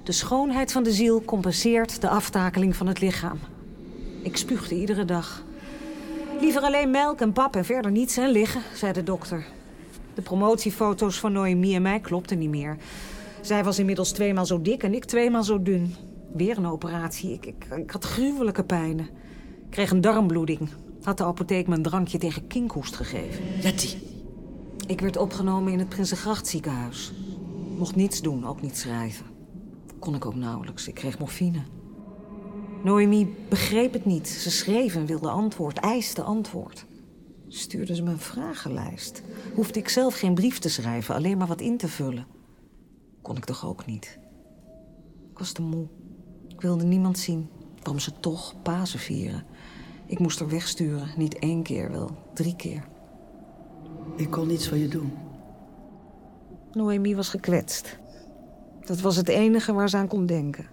De 0.07 0.13
schoonheid 0.13 0.73
van 0.73 0.83
de 0.83 0.93
ziel 0.93 1.23
compenseert 1.25 2.01
de 2.01 2.09
aftakeling 2.09 2.77
van 2.77 2.87
het 2.87 3.01
lichaam. 3.01 3.39
Ik 4.23 4.37
spuugde 4.37 4.75
iedere 4.75 5.05
dag. 5.05 5.45
Liever 6.41 6.63
alleen 6.63 6.91
melk 6.91 7.21
en 7.21 7.33
pap 7.33 7.57
en 7.57 7.65
verder 7.65 7.91
niets 7.91 8.17
en 8.17 8.31
liggen, 8.31 8.63
zei 8.75 8.93
de 8.93 9.03
dokter. 9.03 9.47
De 10.15 10.23
promotiefoto's 10.23 11.19
van 11.19 11.33
Noemi 11.33 11.75
en 11.75 11.83
mij 11.83 12.01
klopten 12.01 12.39
niet 12.39 12.49
meer. 12.51 12.77
Zij 13.41 13.65
was 13.65 13.79
inmiddels 13.79 14.13
tweemaal 14.13 14.47
zo 14.47 14.63
dik 14.63 14.83
en 14.83 14.95
ik 14.95 15.05
tweemaal 15.05 15.45
zo 15.45 15.63
dun. 15.63 15.95
Weer 16.33 16.59
een 16.59 16.67
operatie. 16.67 17.33
Ik, 17.33 17.47
ik, 17.47 17.65
ik 17.77 17.91
had 17.91 18.05
gruwelijke 18.05 18.65
pijnen. 18.65 19.09
Ik 19.65 19.71
kreeg 19.71 19.91
een 19.91 20.01
darmbloeding. 20.01 20.69
Had 21.03 21.19
de 21.19 21.25
apotheek 21.25 21.67
me 21.67 21.75
een 21.75 21.83
drankje 21.83 22.19
tegen 22.19 22.47
kinkhoest 22.47 22.97
gegeven. 22.97 23.45
Jetty. 23.61 23.97
Ik 24.87 25.01
werd 25.01 25.17
opgenomen 25.17 25.73
in 25.73 25.79
het 25.79 25.89
Prinsengracht 25.89 26.47
ziekenhuis. 26.47 27.13
Mocht 27.77 27.97
niets 27.97 28.23
doen, 28.23 28.47
ook 28.47 28.63
niet 28.63 28.79
schrijven. 28.79 29.36
Kon 30.07 30.15
ik 30.15 30.27
ook 30.27 30.35
nauwelijks. 30.35 30.89
Ik 30.89 30.95
kreeg 30.95 31.19
morfine. 31.19 31.63
Noemi 32.85 33.35
begreep 33.49 33.93
het 33.93 34.05
niet. 34.05 34.29
Ze 34.29 34.51
schreef 34.51 34.95
en 34.95 35.07
wilde 35.07 35.29
antwoord, 35.29 35.79
eiste 35.79 36.23
antwoord. 36.23 36.87
Stuurde 37.49 37.95
ze 37.95 38.03
me 38.03 38.11
een 38.11 38.19
vragenlijst. 38.19 39.23
Hoefde 39.55 39.81
ik 39.81 39.89
zelf 39.89 40.19
geen 40.19 40.35
brief 40.35 40.59
te 40.59 40.69
schrijven, 40.69 41.15
alleen 41.15 41.39
maar 41.39 41.47
wat 41.47 41.61
in 41.61 41.77
te 41.77 41.89
vullen. 41.89 42.27
Kon 43.23 43.37
ik 43.37 43.45
toch 43.45 43.67
ook 43.67 43.87
niet. 43.87 44.19
Ik 45.31 45.39
was 45.39 45.53
te 45.53 45.63
moe. 45.63 45.87
Ik 46.49 46.61
wilde 46.61 46.85
niemand 46.85 47.19
zien. 47.19 47.49
Waarom 47.77 47.99
ze 47.99 48.21
toch 48.21 48.63
Pasen 48.63 48.99
vieren. 48.99 49.45
Ik 50.07 50.19
moest 50.19 50.41
er 50.41 50.49
wegsturen. 50.49 51.09
Niet 51.17 51.39
één 51.39 51.63
keer, 51.63 51.91
wel 51.91 52.11
drie 52.35 52.57
keer. 52.57 52.89
Ik 54.17 54.31
kon 54.31 54.47
niets 54.47 54.69
voor 54.69 54.79
je 54.79 54.89
doen. 54.89 55.13
Noemi 56.73 57.17
was 57.17 57.29
gekwetst. 57.29 57.99
Dat 58.87 59.01
was 59.01 59.17
het 59.17 59.29
enige 59.29 59.73
waar 59.73 59.89
ze 59.89 59.97
aan 59.97 60.09
kon 60.09 60.27
denken. 60.27 60.67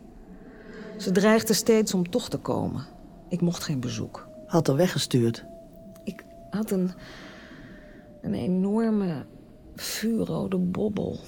Ze 0.98 1.12
dreigde 1.12 1.54
steeds 1.54 1.94
om 1.94 2.10
toch 2.10 2.30
te 2.30 2.38
komen. 2.38 2.86
Ik 3.30 3.42
mocht 3.42 3.64
geen 3.64 3.80
bezoek. 3.80 4.28
Had 4.48 4.68
er 4.68 4.76
weggestuurd. 4.76 5.46
Ik 6.04 6.24
had 6.50 6.72
een, 6.72 6.92
een 8.22 8.34
enorme 8.34 9.26
vuurrode 9.76 10.58
bobbel. 10.58 11.20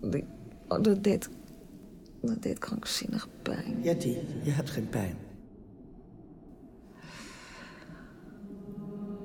Die, 0.00 0.24
oh, 0.68 0.82
dat, 0.82 1.04
deed, 1.04 1.28
dat 2.20 2.42
deed 2.42 2.58
krankzinnig 2.58 3.28
pijn. 3.42 3.82
Jetty, 3.82 4.16
je 4.42 4.50
hebt 4.50 4.70
geen 4.70 4.88
pijn. 4.88 5.16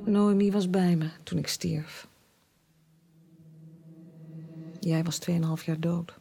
Noemi 0.05 0.51
was 0.51 0.69
bij 0.69 0.95
me 0.95 1.09
toen 1.23 1.37
ik 1.37 1.47
stierf. 1.47 2.07
Jij 4.79 5.03
was 5.03 5.19
2,5 5.29 5.35
jaar 5.65 5.79
dood. 5.79 6.20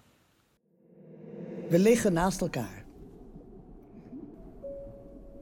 We 1.71 1.79
liggen 1.79 2.13
naast 2.13 2.41
elkaar. 2.41 2.85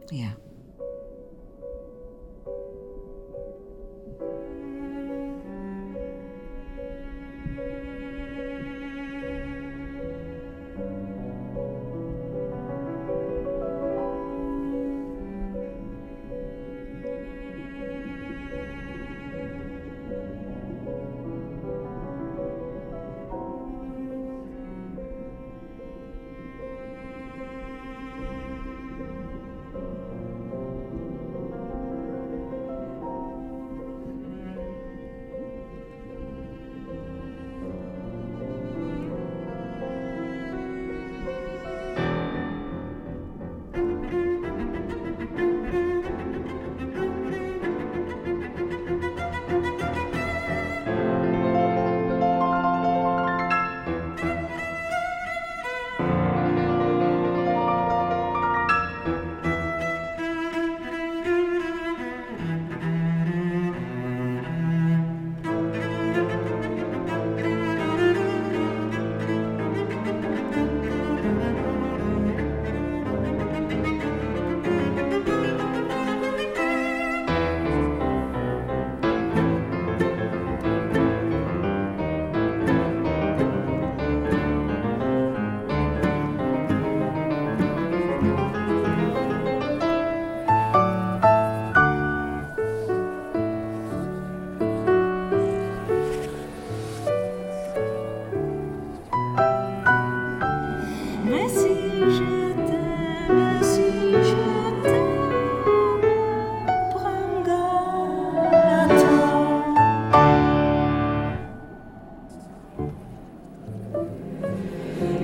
Ja. 0.06 0.36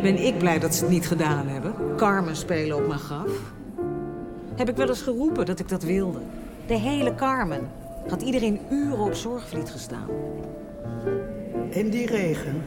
Ben 0.05 0.25
ik 0.25 0.39
blij 0.39 0.59
dat 0.59 0.75
ze 0.75 0.85
het 0.85 0.93
niet 0.93 1.07
gedaan 1.07 1.47
hebben? 1.47 1.75
Carmen 1.97 2.37
spelen 2.37 2.77
op 2.77 2.87
mijn 2.87 2.99
graf. 2.99 3.31
Heb 4.55 4.69
ik 4.69 4.77
wel 4.77 4.89
eens 4.89 5.03
geroepen 5.03 5.47
dat 5.47 5.59
ik 5.59 5.69
dat 5.69 5.83
wilde? 5.83 6.19
De 6.67 6.75
hele 6.75 7.15
Carmen. 7.15 7.71
Had 8.09 8.23
iedereen 8.23 8.61
uren 8.71 8.99
op 8.99 9.15
zorgvliet 9.15 9.71
gestaan. 9.71 10.09
In 11.69 11.91
die 11.91 12.07
regen 12.07 12.63